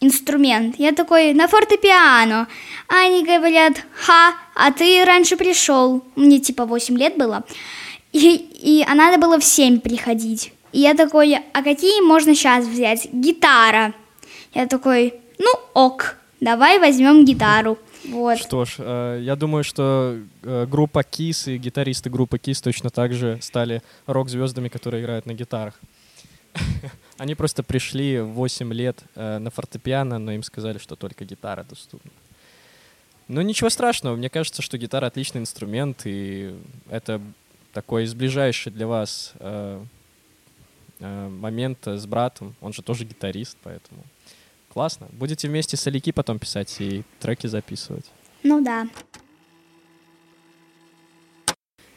инструмент? 0.00 0.74
Я 0.78 0.92
такой, 0.92 1.34
на 1.34 1.46
фортепиано. 1.48 2.46
А 2.88 3.06
они 3.06 3.24
говорят, 3.24 3.74
ха, 3.94 4.34
а 4.54 4.72
ты 4.72 5.04
раньше 5.04 5.36
пришел. 5.36 6.02
Мне 6.16 6.38
типа 6.38 6.64
8 6.64 6.96
лет 6.98 7.16
было. 7.16 7.44
И, 8.12 8.34
и 8.62 8.84
а 8.88 8.94
надо 8.94 9.18
было 9.18 9.38
в 9.38 9.44
7 9.44 9.80
приходить. 9.80 10.52
И 10.72 10.80
я 10.80 10.94
такой, 10.94 11.36
а 11.52 11.62
какие 11.62 12.00
можно 12.02 12.34
сейчас 12.34 12.64
взять? 12.66 13.08
Гитара. 13.12 13.92
Я 14.54 14.66
такой, 14.66 15.14
ну 15.38 15.50
ок, 15.74 16.16
давай 16.40 16.78
возьмем 16.78 17.24
гитару. 17.24 17.78
Вот. 18.08 18.38
Что 18.38 18.64
ж, 18.64 18.76
э, 18.78 19.20
я 19.22 19.36
думаю, 19.36 19.64
что 19.64 20.18
э, 20.42 20.66
группа 20.66 21.00
Kiss 21.00 21.52
и 21.52 21.58
гитаристы 21.58 22.10
группы 22.10 22.38
Kiss 22.38 22.62
точно 22.62 22.90
так 22.90 23.12
же 23.12 23.38
стали 23.42 23.82
рок-звездами, 24.06 24.68
которые 24.68 25.02
играют 25.02 25.26
на 25.26 25.34
гитарах. 25.34 25.74
Они 27.18 27.34
просто 27.34 27.62
пришли 27.62 28.20
в 28.20 28.28
8 28.28 28.72
лет 28.72 29.02
э, 29.14 29.38
на 29.38 29.50
фортепиано, 29.50 30.18
но 30.18 30.32
им 30.32 30.42
сказали, 30.42 30.78
что 30.78 30.96
только 30.96 31.24
гитара 31.24 31.64
доступна. 31.64 32.10
Ну, 33.26 33.42
ничего 33.42 33.68
страшного. 33.68 34.16
Мне 34.16 34.30
кажется, 34.30 34.62
что 34.62 34.78
гитара 34.78 35.06
отличный 35.06 35.40
инструмент, 35.40 36.02
и 36.04 36.54
это 36.88 37.20
такой 37.72 38.06
сближающий 38.06 38.70
для 38.70 38.86
вас 38.86 39.34
момент 40.98 41.86
с 41.86 42.06
братом. 42.06 42.54
Он 42.62 42.72
же 42.72 42.82
тоже 42.82 43.04
гитарист, 43.04 43.58
поэтому 43.62 44.02
классно. 44.72 45.08
Будете 45.12 45.48
вместе 45.48 45.76
с 45.76 45.86
Алики 45.86 46.12
потом 46.12 46.38
писать 46.38 46.76
и 46.80 47.02
треки 47.20 47.46
записывать. 47.46 48.06
Ну 48.42 48.62
да. 48.62 48.88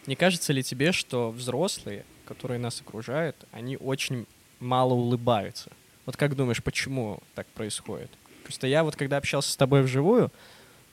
Не 0.07 0.15
кажется 0.15 0.51
ли 0.51 0.63
тебе, 0.63 0.91
что 0.91 1.31
взрослые, 1.31 2.05
которые 2.25 2.59
нас 2.59 2.81
окружают, 2.81 3.35
они 3.51 3.77
очень 3.77 4.25
мало 4.59 4.93
улыбаются? 4.93 5.71
Вот 6.05 6.17
как 6.17 6.35
думаешь, 6.35 6.63
почему 6.63 7.21
так 7.35 7.45
происходит? 7.47 8.09
Просто 8.43 8.67
я 8.67 8.83
вот 8.83 8.95
когда 8.95 9.17
общался 9.17 9.51
с 9.51 9.55
тобой 9.55 9.83
вживую, 9.83 10.31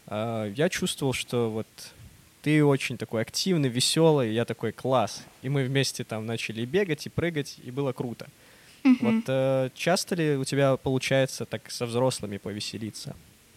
а, 0.06 0.46
я 0.52 0.68
чувствовал, 0.68 1.12
что 1.12 1.50
вот 1.50 1.66
ты 2.42 2.64
очень 2.64 2.98
такой 2.98 3.22
активный, 3.22 3.68
веселый, 3.68 4.32
я 4.32 4.44
такой 4.44 4.72
класс. 4.72 5.24
И 5.42 5.48
мы 5.48 5.64
вместе 5.64 6.04
там 6.04 6.26
начали 6.26 6.64
бегать 6.64 7.06
и 7.06 7.10
прыгать, 7.10 7.58
и 7.62 7.70
было 7.70 7.92
круто. 7.92 8.28
Вот 9.00 9.24
э, 9.26 9.70
часто 9.74 10.14
ли 10.14 10.36
у 10.36 10.44
тебя 10.44 10.76
получается 10.76 11.44
так 11.44 11.70
со 11.70 11.86
взрослыми 11.86 12.38
повеселиться? 12.38 13.14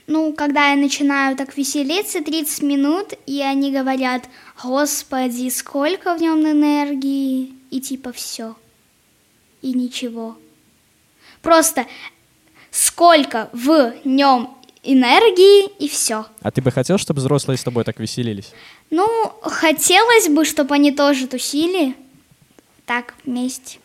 Ну, 0.08 0.34
когда 0.34 0.72
я 0.72 0.76
начинаю 0.76 1.38
так 1.38 1.56
веселиться 1.56 2.22
30 2.22 2.64
минут, 2.64 3.14
и 3.26 3.42
они 3.42 3.72
говорят, 3.72 4.28
господи, 4.62 5.50
сколько 5.50 6.16
в 6.18 6.22
нем 6.22 6.42
энергии, 6.42 7.54
и 7.70 7.80
типа 7.80 8.12
все. 8.12 8.56
И 9.62 9.74
ничего. 9.74 10.38
Просто 11.42 11.86
сколько 12.72 13.50
в 13.54 13.94
нем 14.04 14.58
энергии, 14.84 15.68
и 15.78 15.88
все. 15.88 16.26
А 16.42 16.52
ты 16.52 16.62
бы 16.62 16.72
хотел, 16.72 16.98
чтобы 16.98 17.20
взрослые 17.20 17.58
с 17.58 17.64
тобой 17.64 17.84
так 17.84 18.00
веселились? 18.00 18.54
Ну, 18.90 19.08
хотелось 19.44 20.28
бы, 20.28 20.44
чтобы 20.46 20.76
они 20.76 20.92
тоже 20.92 21.28
тусили. 21.28 21.96
Так, 22.86 23.14
вместе. 23.24 23.80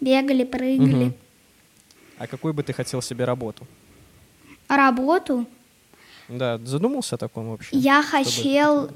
Бегали, 0.00 0.44
прыгали. 0.44 1.12
А 2.18 2.26
какую 2.26 2.54
бы 2.54 2.62
ты 2.62 2.72
хотел 2.72 3.02
себе 3.02 3.24
работу? 3.24 3.66
Работу 4.68 5.46
Да, 6.28 6.58
задумался 6.58 7.14
о 7.16 7.18
таком 7.18 7.50
вообще? 7.50 7.76
Я 7.76 8.02
хотел... 8.02 8.90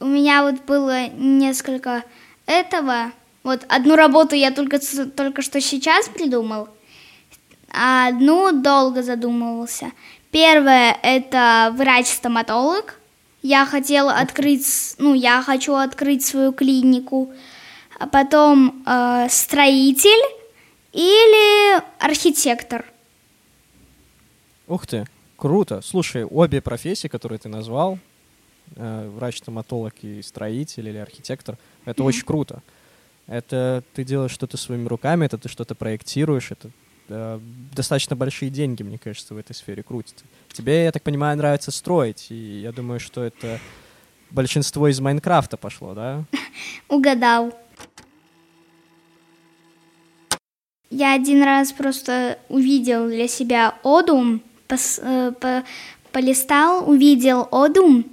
У 0.00 0.06
меня 0.06 0.42
вот 0.42 0.62
было 0.64 1.08
несколько 1.08 2.04
этого. 2.46 3.12
Вот 3.42 3.64
одну 3.68 3.96
работу 3.96 4.34
я 4.34 4.50
только, 4.50 4.78
только 5.14 5.42
что 5.42 5.60
сейчас 5.60 6.08
придумал, 6.08 6.68
а 7.70 8.08
одну 8.08 8.52
долго 8.52 9.02
задумывался. 9.02 9.92
Первое— 10.30 10.96
это 11.02 11.72
врач-стоматолог. 11.76 12.98
Я 13.42 13.64
хотела 13.66 14.12
открыть... 14.12 14.94
Ну, 14.98 15.14
я 15.14 15.42
хочу 15.42 15.74
открыть 15.74 16.24
свою 16.24 16.52
клинику. 16.52 17.30
А 18.00 18.06
потом 18.06 18.82
э, 18.86 19.26
строитель 19.28 20.24
или 20.90 21.82
архитектор. 21.98 22.86
Ух 24.66 24.86
ты, 24.86 25.04
круто. 25.36 25.82
Слушай, 25.82 26.24
обе 26.24 26.62
профессии, 26.62 27.08
которые 27.08 27.38
ты 27.38 27.50
назвал, 27.50 27.98
э, 28.74 29.10
врач-стоматолог 29.14 29.92
и 30.00 30.22
строитель 30.22 30.88
или 30.88 30.96
архитектор, 30.96 31.58
это 31.84 32.02
очень 32.02 32.24
круто. 32.24 32.62
Это 33.26 33.84
ты 33.92 34.02
делаешь 34.04 34.32
что-то 34.32 34.56
своими 34.56 34.88
руками, 34.88 35.26
это 35.26 35.36
ты 35.36 35.50
что-то 35.50 35.74
проектируешь, 35.74 36.52
это 36.52 36.70
э, 37.10 37.38
достаточно 37.76 38.16
большие 38.16 38.50
деньги, 38.50 38.82
мне 38.82 38.96
кажется, 38.96 39.34
в 39.34 39.36
этой 39.36 39.54
сфере 39.54 39.82
крутятся. 39.82 40.24
Тебе, 40.54 40.84
я 40.84 40.92
так 40.92 41.02
понимаю, 41.02 41.36
нравится 41.36 41.70
строить, 41.70 42.28
и 42.30 42.60
я 42.62 42.72
думаю, 42.72 42.98
что 42.98 43.22
это 43.22 43.60
большинство 44.30 44.88
из 44.88 44.98
Майнкрафта 45.00 45.58
пошло, 45.58 45.92
да? 45.92 46.24
Угадал. 46.88 47.52
Я 50.90 51.14
один 51.14 51.42
раз 51.42 51.72
просто 51.72 52.38
увидел 52.48 53.08
для 53.08 53.28
себя 53.28 53.76
Одум, 53.84 54.42
пос- 54.68 55.00
э, 55.02 55.32
по- 55.32 55.64
полистал, 56.10 56.88
увидел 56.90 57.48
Одум, 57.52 58.04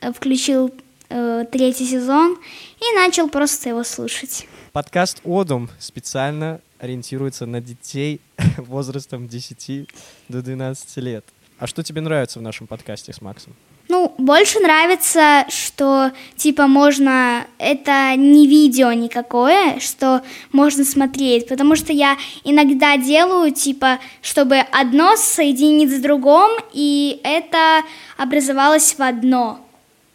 э, 0.00 0.12
включил 0.12 0.72
э, 1.08 1.44
третий 1.50 1.86
сезон 1.86 2.38
и 2.78 2.94
начал 2.96 3.28
просто 3.28 3.70
его 3.70 3.82
слушать. 3.82 4.46
Подкаст 4.72 5.20
«Одум» 5.24 5.68
специально 5.80 6.60
ориентируется 6.78 7.46
на 7.46 7.60
детей 7.60 8.20
возрастом 8.58 9.26
10 9.26 9.88
до 10.28 10.40
12 10.40 10.96
лет. 10.98 11.24
А 11.58 11.66
что 11.66 11.82
тебе 11.82 12.00
нравится 12.00 12.38
в 12.38 12.42
нашем 12.42 12.68
подкасте 12.68 13.12
с 13.12 13.20
Максом? 13.20 13.56
Ну, 13.90 14.14
больше 14.18 14.60
нравится, 14.60 15.46
что 15.48 16.12
типа 16.36 16.68
можно, 16.68 17.44
это 17.58 18.14
не 18.14 18.46
видео 18.46 18.92
никакое, 18.92 19.80
что 19.80 20.22
можно 20.52 20.84
смотреть, 20.84 21.48
потому 21.48 21.74
что 21.74 21.92
я 21.92 22.16
иногда 22.44 22.96
делаю, 22.96 23.50
типа, 23.50 23.98
чтобы 24.22 24.58
одно 24.58 25.16
соединить 25.16 25.90
с 25.90 26.00
другом, 26.00 26.52
и 26.72 27.20
это 27.24 27.82
образовалось 28.16 28.94
в 28.96 29.02
одно. 29.02 29.58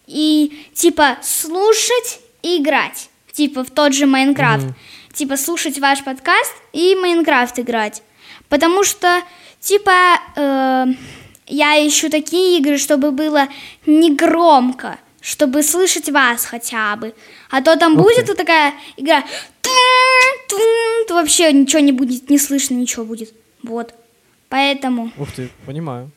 И 0.07 0.67
типа 0.73 1.17
слушать 1.21 2.21
и 2.43 2.61
играть, 2.61 3.09
типа 3.33 3.65
в 3.65 3.71
тот 3.71 3.93
же 3.93 4.05
Майнкрафт. 4.05 4.67
Типа 5.13 5.35
слушать 5.35 5.79
ваш 5.79 6.01
подкаст 6.01 6.53
и 6.71 6.95
Майнкрафт 6.95 7.59
играть. 7.59 8.03
Потому 8.47 8.85
что, 8.85 9.21
типа, 9.59 10.19
э, 10.37 10.85
я 11.47 11.87
ищу 11.87 12.09
такие 12.09 12.59
игры, 12.59 12.77
чтобы 12.77 13.11
было 13.11 13.47
не 13.85 14.15
громко, 14.15 14.97
чтобы 15.21 15.63
слышать 15.63 16.09
вас 16.09 16.45
хотя 16.45 16.95
бы. 16.95 17.13
А 17.49 17.61
то 17.61 17.75
там 17.77 17.93
Ух 17.97 18.03
будет 18.03 18.27
вот 18.27 18.37
такая 18.37 18.73
игра, 18.97 19.23
то 21.07 21.13
вообще 21.15 21.51
ничего 21.53 21.79
не 21.81 21.91
будет, 21.91 22.29
не 22.29 22.37
слышно 22.37 22.75
ничего 22.75 23.05
будет. 23.05 23.33
Вот. 23.63 23.93
Поэтому, 24.49 25.11
Ух 25.17 25.31
ты, 25.31 25.49
понимаю. 25.65 26.11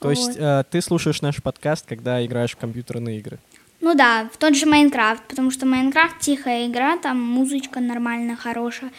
То 0.00 0.08
Вот. 0.08 0.16
есть 0.16 0.36
э, 0.36 0.64
ты 0.70 0.80
слушаешь 0.82 1.22
наш 1.22 1.42
подкаст, 1.42 1.86
когда 1.88 2.24
играешь 2.24 2.52
в 2.52 2.56
компьютерные 2.56 3.18
игры. 3.18 3.38
ну 3.80 3.94
да, 3.94 4.28
в 4.32 4.36
тот 4.36 4.54
же 4.56 4.66
Майнкрафт, 4.66 5.22
потому 5.28 5.50
что 5.50 5.66
Майнкрафт 5.66 6.20
тихая 6.20 6.66
игра, 6.66 6.96
там 6.98 7.20
музычка 7.20 7.80
нормальная, 7.80 8.36
хорошая. 8.36 8.90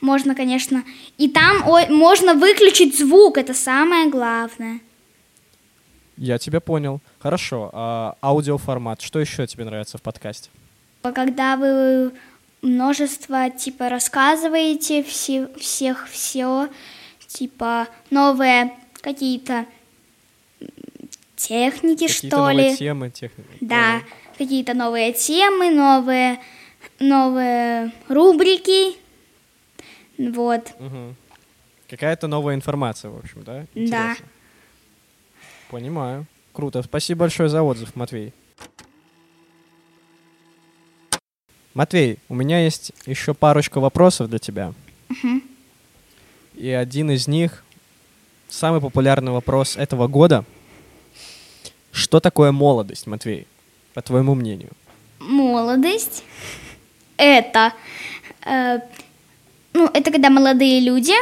Можно, 0.00 0.34
конечно, 0.34 0.84
и 1.16 1.28
там 1.28 1.66
ой, 1.68 1.88
можно 1.88 2.34
выключить 2.34 2.96
звук, 2.98 3.36
это 3.36 3.52
самое 3.54 4.08
главное. 4.08 4.80
Я 6.18 6.38
тебя 6.38 6.60
понял. 6.60 7.00
Хорошо. 7.20 7.70
А 7.72 8.16
аудиоформат. 8.20 9.00
Что 9.00 9.20
еще 9.20 9.46
тебе 9.46 9.64
нравится 9.64 9.98
в 9.98 10.02
подкасте? 10.02 10.50
Когда 11.02 11.56
вы 11.56 12.12
множество, 12.60 13.50
типа, 13.50 13.88
рассказываете 13.88 15.02
все, 15.04 15.48
всех 15.56 16.08
все, 16.08 16.68
типа, 17.26 17.86
новые 18.10 18.72
какие-то 19.00 19.64
техники, 21.36 22.08
Какие-то 22.08 22.26
что 22.26 22.36
новые 22.38 22.70
ли. 22.70 22.76
темы, 22.76 23.10
тех... 23.10 23.30
Да, 23.60 24.02
какие-то 24.36 24.74
новые 24.74 25.12
темы, 25.12 25.70
новые, 25.70 26.40
новые 26.98 27.92
рубрики. 28.08 28.96
Вот. 30.18 30.74
Мгм. 30.80 31.14
Какая-то 31.88 32.26
новая 32.26 32.56
информация, 32.56 33.10
в 33.10 33.18
общем, 33.18 33.44
да? 33.44 33.66
Да. 33.74 34.16
Понимаю. 35.70 36.26
Круто. 36.52 36.82
Спасибо 36.82 37.20
большое 37.20 37.48
за 37.48 37.62
отзыв, 37.62 37.94
Матвей. 37.94 38.32
Матвей, 41.74 42.18
у 42.28 42.34
меня 42.34 42.64
есть 42.64 42.92
еще 43.06 43.34
парочка 43.34 43.78
вопросов 43.78 44.28
для 44.28 44.38
тебя. 44.38 44.72
И 46.54 46.70
один 46.70 47.10
из 47.10 47.28
них, 47.28 47.62
самый 48.48 48.80
популярный 48.80 49.30
вопрос 49.30 49.76
этого 49.76 50.08
года. 50.08 50.44
Что 51.92 52.18
такое 52.18 52.50
молодость, 52.50 53.06
Матвей, 53.06 53.46
по 53.94 54.02
твоему 54.02 54.34
мнению? 54.34 54.70
Молодость 55.20 56.24
это, 57.16 57.72
э, 58.46 58.80
ну, 59.72 59.90
это 59.92 60.10
когда 60.10 60.30
молодые 60.30 60.80
люди 60.80 61.12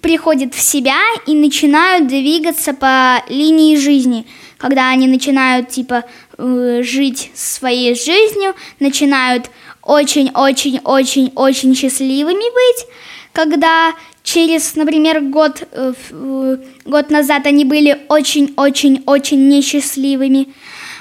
приходят 0.00 0.54
в 0.54 0.60
себя 0.60 0.98
и 1.26 1.34
начинают 1.34 2.06
двигаться 2.08 2.72
по 2.72 3.22
линии 3.28 3.76
жизни. 3.76 4.26
Когда 4.58 4.90
они 4.90 5.06
начинают, 5.06 5.68
типа, 5.68 6.04
э, 6.38 6.80
жить 6.82 7.30
своей 7.34 7.94
жизнью, 7.94 8.54
начинают 8.78 9.50
очень-очень-очень-очень 9.82 11.74
счастливыми 11.74 12.34
быть, 12.34 12.86
когда 13.32 13.94
через, 14.22 14.76
например, 14.76 15.20
год, 15.22 15.62
э, 15.72 15.92
э, 16.10 16.56
год 16.84 17.10
назад 17.10 17.46
они 17.46 17.64
были 17.64 17.98
очень-очень-очень 18.08 19.48
несчастливыми, 19.48 20.48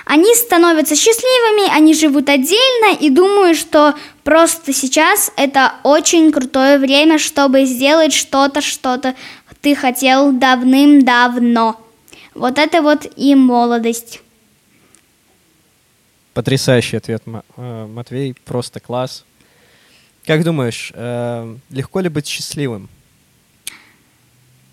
они 0.09 0.33
становятся 0.33 0.95
счастливыми, 0.95 1.71
они 1.71 1.93
живут 1.93 2.29
отдельно 2.29 2.97
и 2.99 3.11
думаю, 3.11 3.53
что 3.53 3.93
просто 4.23 4.73
сейчас 4.73 5.31
это 5.37 5.75
очень 5.83 6.31
крутое 6.31 6.79
время, 6.79 7.19
чтобы 7.19 7.65
сделать 7.65 8.11
что-то, 8.11 8.59
что-то 8.59 9.13
ты 9.61 9.75
хотел 9.75 10.31
давным-давно. 10.31 11.79
Вот 12.33 12.57
это 12.57 12.81
вот 12.81 13.05
и 13.17 13.35
молодость. 13.35 14.21
Потрясающий 16.33 16.97
ответ, 16.97 17.21
э, 17.27 17.85
Матвей, 17.85 18.33
просто 18.45 18.79
класс. 18.79 19.23
Как 20.25 20.43
думаешь, 20.43 20.91
э, 20.95 21.55
легко 21.69 21.99
ли 21.99 22.09
быть 22.09 22.25
счастливым? 22.25 22.89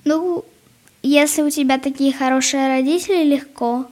Ну, 0.04 0.46
если 1.02 1.42
у 1.42 1.50
тебя 1.50 1.78
такие 1.78 2.14
хорошие 2.14 2.68
родители, 2.68 3.22
легко. 3.22 3.86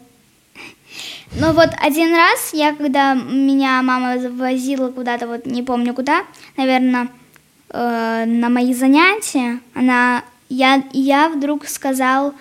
Но 1.38 1.52
вот 1.52 1.70
один 1.80 2.14
раз 2.14 2.50
я, 2.52 2.74
когда 2.74 3.14
меня 3.14 3.82
мама 3.82 4.16
возила 4.30 4.90
куда-то, 4.90 5.26
вот 5.26 5.46
не 5.46 5.62
помню 5.62 5.94
куда, 5.94 6.24
наверное, 6.56 7.08
э, 7.70 8.24
на 8.26 8.48
мои 8.48 8.74
занятия, 8.74 9.60
она, 9.74 10.24
я, 10.48 10.84
я 10.92 11.28
вдруг 11.28 11.66
сказал 11.66 12.34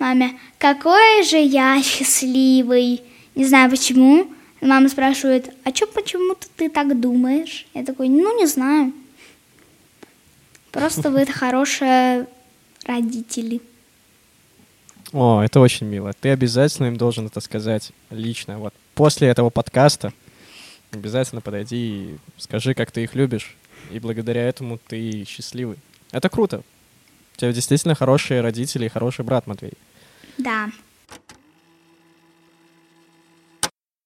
маме, 0.00 0.38
какой 0.58 1.22
же 1.24 1.36
я 1.36 1.80
счастливый. 1.82 3.02
Не 3.34 3.44
знаю 3.44 3.70
почему. 3.70 4.26
Мама 4.60 4.88
спрашивает, 4.88 5.54
а 5.64 5.74
что 5.74 5.86
почему-то 5.86 6.46
ты 6.56 6.68
так 6.68 6.98
думаешь? 7.00 7.66
Я 7.72 7.84
такой, 7.84 8.08
ну 8.08 8.38
не 8.38 8.46
знаю. 8.46 8.92
Просто 10.72 11.10
вы 11.10 11.24
хорошие 11.26 12.26
родители. 12.84 13.60
О, 15.12 15.40
это 15.42 15.60
очень 15.60 15.86
мило. 15.86 16.12
Ты 16.12 16.28
обязательно 16.30 16.86
им 16.86 16.96
должен 16.96 17.26
это 17.26 17.40
сказать 17.40 17.92
лично. 18.10 18.58
Вот 18.58 18.72
после 18.94 19.28
этого 19.28 19.50
подкаста 19.50 20.12
обязательно 20.92 21.40
подойди 21.40 21.76
и 21.76 22.16
скажи, 22.36 22.74
как 22.74 22.92
ты 22.92 23.02
их 23.02 23.14
любишь. 23.14 23.56
И 23.90 23.98
благодаря 23.98 24.46
этому 24.46 24.78
ты 24.78 25.24
счастливый. 25.26 25.78
Это 26.12 26.28
круто. 26.28 26.62
У 27.34 27.40
тебя 27.40 27.52
действительно 27.52 27.94
хорошие 27.94 28.40
родители 28.40 28.86
и 28.86 28.88
хороший 28.88 29.24
брат, 29.24 29.46
Матвей. 29.46 29.72
Да. 30.38 30.70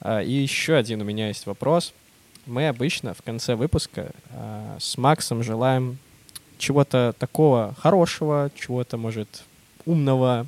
А, 0.00 0.22
И 0.22 0.32
еще 0.32 0.74
один 0.74 1.02
у 1.02 1.05
меня 1.05 1.28
есть 1.28 1.46
вопрос. 1.46 1.92
Мы 2.46 2.68
обычно 2.68 3.14
в 3.14 3.22
конце 3.22 3.57
выпуска 3.57 4.12
а, 4.30 4.76
с 4.78 4.96
Максом 4.96 5.42
желаем 5.42 5.98
чего-то 6.59 7.14
такого 7.18 7.74
хорошего, 7.78 8.50
чего-то, 8.55 8.96
может, 8.96 9.44
умного, 9.86 10.46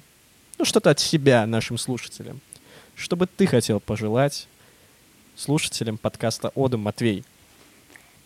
ну, 0.58 0.64
что-то 0.64 0.90
от 0.90 1.00
себя 1.00 1.46
нашим 1.46 1.78
слушателям. 1.78 2.40
Что 2.94 3.16
бы 3.16 3.26
ты 3.26 3.46
хотел 3.46 3.78
пожелать 3.80 4.48
слушателям 5.36 5.98
подкаста 5.98 6.50
«Ода 6.54 6.78
Матвей»? 6.78 7.24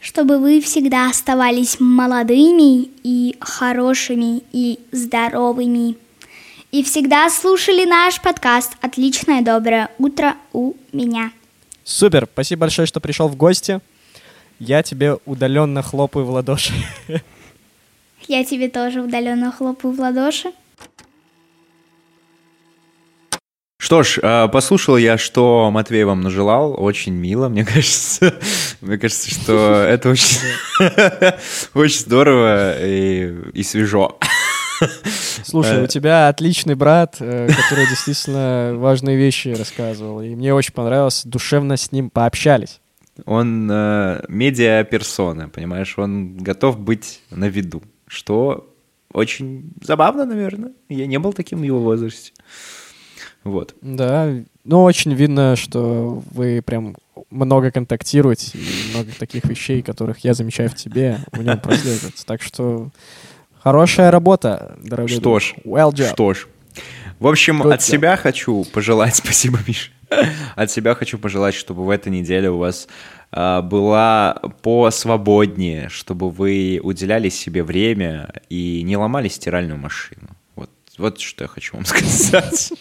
Чтобы 0.01 0.39
вы 0.39 0.61
всегда 0.61 1.11
оставались 1.11 1.79
молодыми 1.81 2.89
и 3.03 3.37
хорошими 3.41 4.43
и 4.53 4.79
здоровыми. 4.93 5.97
И 6.71 6.85
всегда 6.85 7.29
слушали 7.29 7.85
наш 7.85 8.21
подкаст 8.21 8.77
«Отличное 8.81 9.43
доброе 9.43 9.91
утро 9.99 10.37
у 10.53 10.75
меня». 10.93 11.33
Супер! 11.83 12.29
Спасибо 12.33 12.61
большое, 12.61 12.87
что 12.87 13.01
пришел 13.01 13.29
в 13.29 13.37
гости. 13.37 13.81
Я 14.61 14.83
тебе 14.83 15.17
удаленно 15.27 15.83
хлопаю 15.83 16.25
в 16.25 16.31
ладоши. 16.31 16.73
Я 18.29 18.45
тебе 18.45 18.69
тоже 18.69 19.01
удаленно 19.01 19.51
хлопаю 19.51 19.93
в 19.93 19.99
ладоши. 19.99 20.53
Что 23.81 24.03
ж, 24.03 24.19
э, 24.23 24.49
послушал 24.49 24.99
я, 24.99 25.17
что 25.17 25.71
Матвей 25.73 26.05
вам 26.05 26.21
нажелал. 26.21 26.75
Очень 26.79 27.15
мило, 27.15 27.49
мне 27.49 27.65
кажется. 27.75 28.35
Мне 28.83 28.99
кажется, 28.99 29.31
что 29.31 29.55
это 29.89 30.11
очень, 30.11 30.37
очень 31.75 32.01
здорово 32.01 32.79
и, 32.87 33.35
и 33.55 33.63
свежо. 33.63 34.19
Слушай, 35.45 35.79
Э. 35.79 35.85
у 35.85 35.87
тебя 35.87 36.29
отличный 36.29 36.75
брат, 36.75 37.17
э, 37.21 37.49
который 37.49 37.87
действительно 37.89 38.75
важные 38.77 39.17
вещи 39.17 39.49
рассказывал. 39.49 40.21
И 40.21 40.35
мне 40.35 40.53
очень 40.53 40.75
понравилось, 40.75 41.23
душевно 41.25 41.79
с 41.79 41.91
ним 41.91 42.11
пообщались. 42.11 42.81
Он 43.25 43.67
э, 43.71 44.25
медиа-персона, 44.29 45.49
понимаешь? 45.49 45.95
Он 45.97 46.37
готов 46.37 46.79
быть 46.79 47.23
на 47.31 47.49
виду, 47.49 47.83
что 48.07 48.75
очень 49.15 49.73
забавно, 49.83 50.27
наверное. 50.27 50.73
Я 50.91 51.07
не 51.07 51.19
был 51.19 51.33
таким 51.33 51.61
в 51.61 51.63
его 51.63 51.81
возрасте. 51.81 52.33
Вот. 53.45 53.75
Да, 53.81 54.33
ну 54.65 54.83
очень 54.83 55.15
видно, 55.15 55.57
что 55.57 56.23
вы 56.31 56.63
прям 56.63 56.97
много 57.31 57.71
контактируете, 57.71 58.59
и 58.59 58.91
много 58.93 59.11
таких 59.19 59.45
вещей, 59.45 59.83
которых 59.83 60.19
я 60.25 60.35
замечаю 60.35 60.69
в 60.69 60.75
тебе, 60.75 61.19
в 61.33 61.43
нем 61.43 61.59
прослеживается. 61.59 62.27
Так 62.27 62.43
что 62.43 62.91
хорошая 63.59 64.11
работа, 64.11 64.77
дорогой 64.83 65.17
Что 65.17 65.39
ж, 65.39 65.55
Well 65.65 65.93
job. 65.93 66.13
Что 66.13 66.35
ж. 66.35 66.47
В 67.19 67.27
общем, 67.27 67.63
Good 67.63 67.75
от 67.75 67.81
job. 67.81 67.85
себя 67.85 68.17
хочу 68.17 68.65
пожелать, 68.65 69.17
спасибо, 69.25 69.59
Миша. 69.67 69.91
От 70.57 70.71
себя 70.71 70.95
хочу 70.95 71.19
пожелать, 71.19 71.55
чтобы 71.55 71.85
в 71.85 71.91
этой 71.91 72.11
неделе 72.11 72.51
у 72.51 72.59
вас 72.59 72.89
а, 73.31 73.63
была 73.63 74.35
посвободнее, 74.63 75.89
чтобы 75.89 76.31
вы 76.31 76.81
уделяли 76.83 77.29
себе 77.29 77.63
время 77.63 78.33
и 78.49 78.83
не 78.83 78.97
ломали 78.97 79.29
стиральную 79.29 79.79
машину. 79.79 80.29
Вот, 80.57 80.71
вот 80.99 81.21
что 81.21 81.45
я 81.45 81.49
хочу 81.49 81.77
вам 81.77 81.85
сказать. 81.87 82.73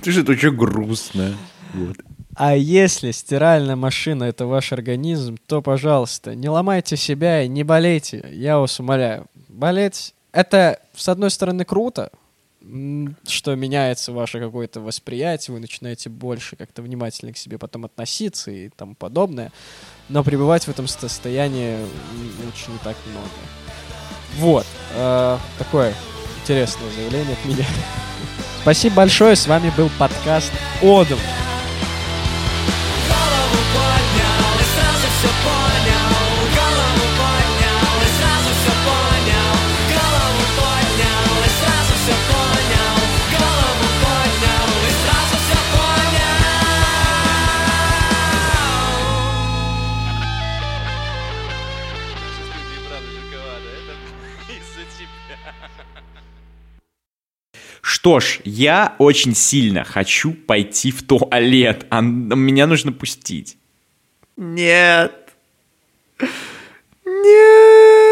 Потому 0.00 0.12
что 0.12 0.22
это 0.22 0.32
очень 0.32 0.56
грустно. 0.56 1.34
Вот. 1.74 1.96
А 2.34 2.56
если 2.56 3.10
стиральная 3.10 3.76
машина— 3.76 4.24
это 4.24 4.46
ваш 4.46 4.72
организм, 4.72 5.36
то, 5.46 5.60
пожалуйста, 5.60 6.34
не 6.34 6.48
ломайте 6.48 6.96
себя 6.96 7.42
и 7.42 7.48
не 7.48 7.64
болейте. 7.64 8.26
Я 8.32 8.58
вас 8.58 8.80
умоляю. 8.80 9.26
Болеть— 9.48 10.14
это, 10.32 10.80
с 10.94 11.06
одной 11.10 11.30
стороны, 11.30 11.66
круто, 11.66 12.10
что 13.28 13.54
меняется 13.54 14.12
ваше 14.12 14.40
какое-то 14.40 14.80
восприятие, 14.80 15.54
вы 15.54 15.60
начинаете 15.60 16.08
больше 16.08 16.56
как-то 16.56 16.80
внимательно 16.80 17.34
к 17.34 17.36
себе 17.36 17.58
потом 17.58 17.84
относиться 17.84 18.50
и 18.50 18.70
тому 18.70 18.94
подобное. 18.94 19.52
Но 20.08 20.24
пребывать 20.24 20.64
в 20.64 20.68
этом 20.70 20.88
состоянии 20.88 21.76
лучше 22.42 22.70
не 22.70 22.78
так 22.82 22.96
много. 23.12 23.28
Вот. 24.38 24.66
э, 24.94 25.38
такое 25.58 25.94
интересное 26.40 26.90
заявление 26.92 27.34
от 27.34 27.44
меня. 27.44 27.66
Спасибо 28.62 28.96
большое. 28.96 29.36
С 29.36 29.46
вами 29.46 29.72
был 29.76 29.90
подкаст 29.98 30.52
«Одом». 30.82 31.18
Что 58.00 58.18
ж, 58.18 58.40
я 58.44 58.94
очень 58.98 59.34
сильно 59.34 59.84
хочу 59.84 60.32
пойти 60.32 60.90
в 60.90 61.02
туалет, 61.02 61.84
а 61.90 62.00
меня 62.00 62.66
нужно 62.66 62.92
пустить. 62.92 63.58
Нет. 64.38 65.12
Нет. 67.04 68.09